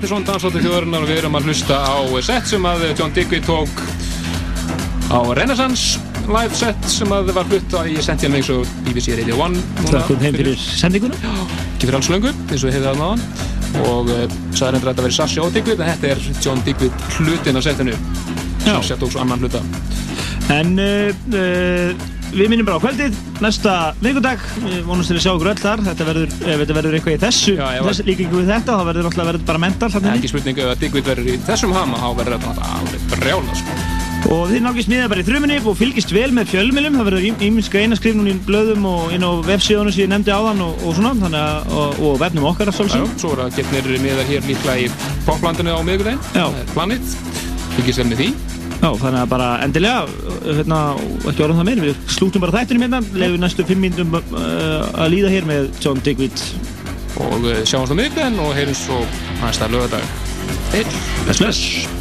Þetta 0.05 0.13
er 0.13 0.21
Partiðsson 0.21 0.27
Dansóttu 0.29 0.61
þjóðarinnar 0.61 1.05
og 1.05 1.09
við 1.09 1.19
erum 1.23 1.37
að 1.39 1.47
hlusta 1.49 1.77
á 1.81 1.97
set 2.21 2.49
sem 2.51 2.67
að 2.69 2.83
John 2.99 3.13
Digby 3.17 3.39
tók 3.41 3.79
á 5.09 5.21
Renaissance 5.33 6.01
live 6.29 6.53
set 6.59 6.89
sem 6.93 7.09
að 7.15 7.31
var 7.33 7.47
flutt 7.49 7.77
í 7.89 7.95
Sentinel 8.05 8.35
Mix 8.35 8.51
og 8.53 8.69
BBC 8.85 9.17
Radio 9.17 9.39
1 9.41 9.57
núna. 9.57 9.93
Þakkum 9.95 10.21
heim 10.21 10.37
fyrir 10.37 10.61
sendinguna. 10.61 11.17
ekki 11.17 11.87
fyrir 11.87 11.97
alls 11.97 12.11
löngu, 12.13 12.35
eins 12.51 12.61
og 12.61 12.69
við 12.69 12.77
hefðið 12.77 12.91
að 12.91 13.01
náðan 13.01 13.25
og 13.87 14.13
uh, 14.13 14.37
sagði 14.53 14.75
reyndar 14.75 14.83
að 14.83 14.91
þetta 14.91 15.07
verið 15.07 15.17
Sasha 15.17 15.47
og 15.47 15.57
Digby 15.57 15.77
en 15.79 15.85
þetta 15.87 16.13
er 16.13 16.23
John 16.45 16.61
Digby 16.69 16.91
hlutin 17.17 17.57
á 17.57 17.63
setinu. 17.65 17.97
Já. 18.67 18.75
Sasha 18.75 19.01
tók 19.01 19.15
svo 19.15 19.25
annan 19.25 19.41
hluta. 19.41 19.65
En 20.53 20.77
uh, 20.77 21.09
uh, 21.33 22.09
við 22.35 22.53
minnum 22.53 22.69
bara 22.69 22.77
á 22.77 22.85
kvöldið, 22.85 23.17
næsta 23.45 23.73
vikudag, 24.03 24.41
við 24.65 24.79
vonumst 24.89 25.11
til 25.13 25.19
að 25.19 25.25
sjá 25.25 25.33
okkur 25.35 25.51
öll 25.53 25.61
þar, 25.63 25.83
þetta 25.89 26.07
verður, 26.09 26.31
ef 26.45 26.57
þetta 26.63 26.77
verður 26.79 26.97
eitthvað 26.99 27.17
í 27.17 27.23
þessu, 27.25 27.55
Já, 27.59 27.67
ef 27.79 27.83
þess, 27.89 28.05
líka 28.09 28.25
ekki 28.25 28.39
við 28.41 28.49
þetta, 28.55 28.71
þá 28.79 28.85
verður 28.89 29.05
náttúrulega 29.09 29.31
verður 29.31 29.45
bara 29.51 29.63
mental 29.65 29.89
er 29.89 29.95
þarna 29.95 30.15
ekki 30.19 30.31
spurning 30.33 30.57
ef 30.65 30.69
að 30.73 30.81
Digby 30.85 31.01
verður 31.09 31.29
í 31.29 31.37
þessum 31.49 31.73
hama 31.77 31.97
þá 32.01 32.09
verður 32.21 32.41
þetta 32.45 32.65
alveg 32.79 33.01
brjála 33.15 33.55
sko. 33.61 33.73
Og 34.25 34.43
þið 34.49 34.61
náttúrulega 34.65 34.87
smiðið 34.89 35.11
bara 35.13 35.21
í 35.21 35.27
þrumunni 35.29 35.57
og 35.61 35.75
fylgist 35.77 36.15
vel 36.17 36.31
með 36.33 36.51
fjölmilum, 36.55 36.95
það 36.97 37.09
verður 37.11 37.27
íminska 37.45 37.83
einaskrif 37.85 38.15
núna 38.17 38.33
í 38.33 38.39
blöðum 38.47 38.87
og 38.89 39.13
inn 39.13 39.27
á 39.29 39.31
vefsíðunum 39.45 39.93
sem 39.93 40.07
ég 40.07 40.11
nefndi 40.15 40.33
áðan 40.33 40.65
og, 40.65 40.73
og 40.81 40.97
svona, 40.97 41.13
þannig 41.21 41.43
að, 41.43 41.77
og, 41.77 41.91
og 42.09 42.17
vefnum 42.23 42.49
okkar 42.49 42.73
að 42.73 42.79
Já, 42.79 42.81
já, 42.81 42.89
svolsum. 42.89 43.13
svo 43.21 43.35
er 43.35 43.43
að 43.45 43.59
getnir 43.59 44.01
miðar 44.01 44.31
hér 44.31 44.49
líklega 44.49 44.81
í 44.81 44.89
poplandinu 45.29 45.77
á 45.77 45.81
með 45.85 46.09
því. 48.17 48.33
Já, 48.85 48.91
þannig 49.01 49.21
að 49.23 49.31
bara 49.31 49.49
endilega, 49.65 50.01
hérna, 50.45 50.79
ekki 51.31 51.45
orðum 51.45 51.61
það 51.61 51.69
meir, 51.71 51.81
við 51.85 52.01
slútum 52.25 52.45
bara 52.45 52.61
þættinum 52.61 52.87
hérna, 52.87 53.01
lefum 53.21 53.43
næstu 53.45 53.67
fimm 53.69 53.85
mínútum 53.85 54.15
uh, 54.17 54.87
að 55.05 55.11
líða 55.13 55.33
hér 55.35 55.49
með 55.49 55.69
John 55.85 56.01
Digweed. 56.05 56.47
og 57.21 57.45
uh, 57.45 57.59
sjáumst 57.69 57.93
á 57.93 57.97
miðgudaginn 58.01 58.41
og 58.43 58.55
heyrum 58.57 58.79
svo 58.79 59.03
næsta 59.43 59.69
lögadag 59.69 60.09
Bless, 60.73 61.39
bless. 61.39 61.94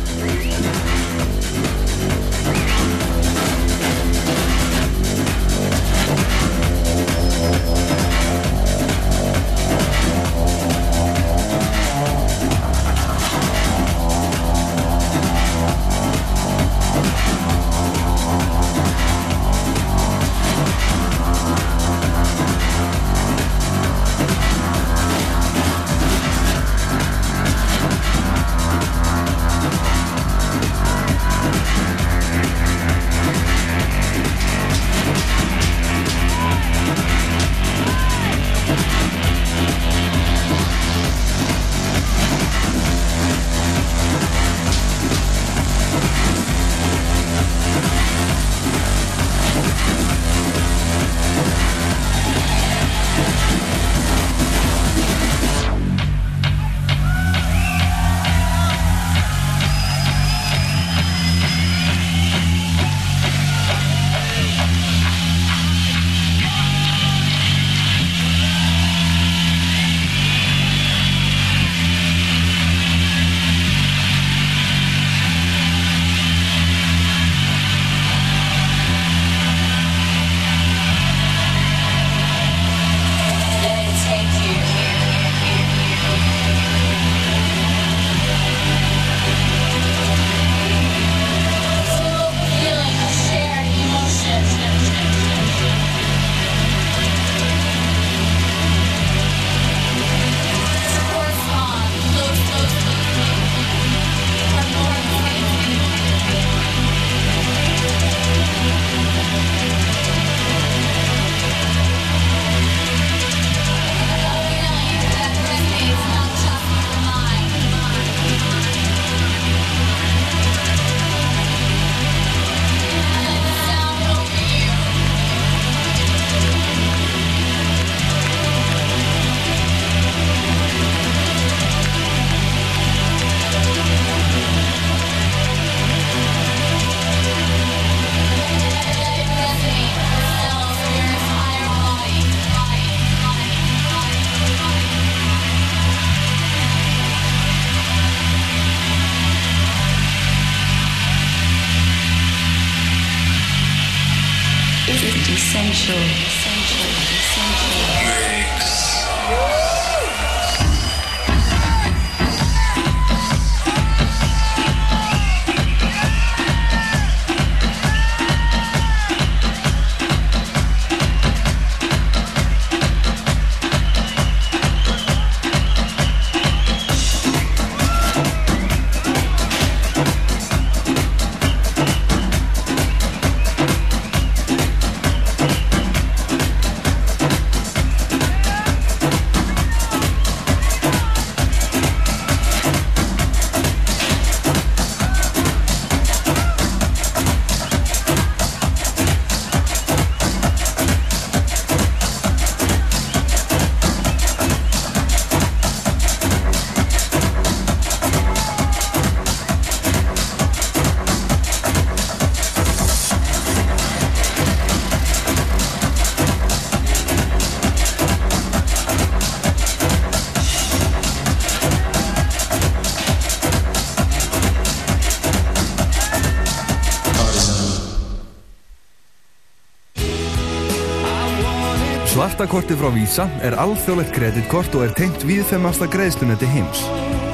Svartakortið 232.43 232.81
frá 232.81 232.89
Visa 232.91 233.23
er 233.47 233.53
alþjóðlegt 233.55 234.09
kreditkort 234.11 234.73
og 234.75 234.81
er 234.83 234.89
tengt 234.97 235.21
viðfemasta 235.23 235.85
greiðslunetti 235.87 236.43
heims. 236.51 236.81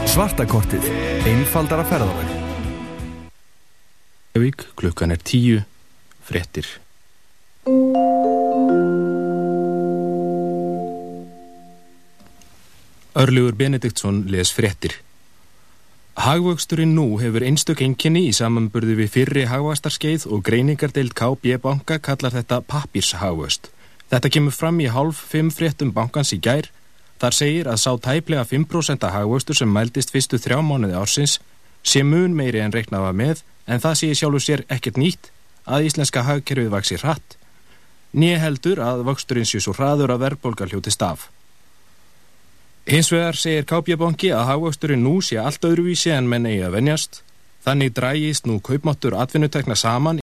Svartakortið. 0.05 0.83
Einfaldara 1.25 1.81
ferðalag. 1.89 2.27
Reykjavík, 4.37 4.67
klukkan 4.77 5.09
er 5.09 5.23
tíu, 5.25 5.63
fréttir. 6.29 6.69
Örlugur 13.17 13.57
Benediktsson 13.57 14.21
les 14.29 14.53
fréttir. 14.53 14.93
Hagvöxturinn 16.21 16.93
nú 16.93 17.17
hefur 17.17 17.47
einstök 17.49 17.81
enginni 17.81 18.27
í 18.29 18.37
samanburði 18.37 19.01
við 19.01 19.11
fyrri 19.17 19.49
hagvastarskeið 19.49 20.29
og 20.29 20.45
greiningardeild 20.45 21.17
KB 21.17 21.57
banka 21.65 21.97
kallar 21.97 22.37
þetta 22.37 22.61
pappírshagvöst. 22.61 23.73
Þetta 24.09 24.31
kemur 24.33 24.55
fram 24.55 24.79
í 24.81 24.89
hálf 24.89 25.21
fimm 25.31 25.51
fréttum 25.53 25.93
bankans 25.93 26.33
í 26.33 26.39
gær. 26.41 26.69
Þar 27.21 27.35
segir 27.35 27.67
að 27.69 27.81
sá 27.83 27.91
tæplega 27.99 28.45
5% 28.47 29.09
hagvöxtur 29.13 29.57
sem 29.59 29.69
mældist 29.69 30.13
fyrstu 30.13 30.39
þrjá 30.39 30.61
mánuði 30.65 30.97
ársins 30.97 31.39
sé 31.83 32.03
mun 32.03 32.35
meiri 32.35 32.61
en 32.63 32.73
reiknafa 32.73 33.11
með 33.15 33.43
en 33.67 33.81
það 33.83 33.99
sé 33.99 34.13
sjálfur 34.15 34.43
sér 34.43 34.63
ekkert 34.71 34.97
nýtt 34.97 35.29
að 35.69 35.89
íslenska 35.89 36.23
hagkerfið 36.25 36.71
vaksi 36.73 36.97
hratt. 37.03 37.35
Nýja 38.17 38.39
heldur 38.41 38.81
að 38.81 39.03
vöxturinn 39.05 39.45
sé 39.45 39.61
svo 39.61 39.75
hraður 39.77 40.15
að 40.15 40.23
verðbólgar 40.25 40.71
hljóti 40.71 40.93
staf. 40.93 41.27
Hins 42.89 43.11
vegar 43.13 43.37
segir 43.37 43.67
KB-banki 43.69 44.31
að 44.33 44.47
hagvöxturinn 44.49 45.03
nú 45.05 45.19
sé 45.21 45.37
allt 45.37 45.65
öðruvísi 45.67 46.09
en 46.15 46.29
menn 46.31 46.47
eigi 46.49 46.63
að 46.65 46.79
venjast. 46.79 47.21
Þannig 47.61 47.93
drægist 47.93 48.47
nú 48.49 48.57
kaupmáttur 48.65 49.13
atvinnutekna 49.19 49.75
saman 49.77 50.17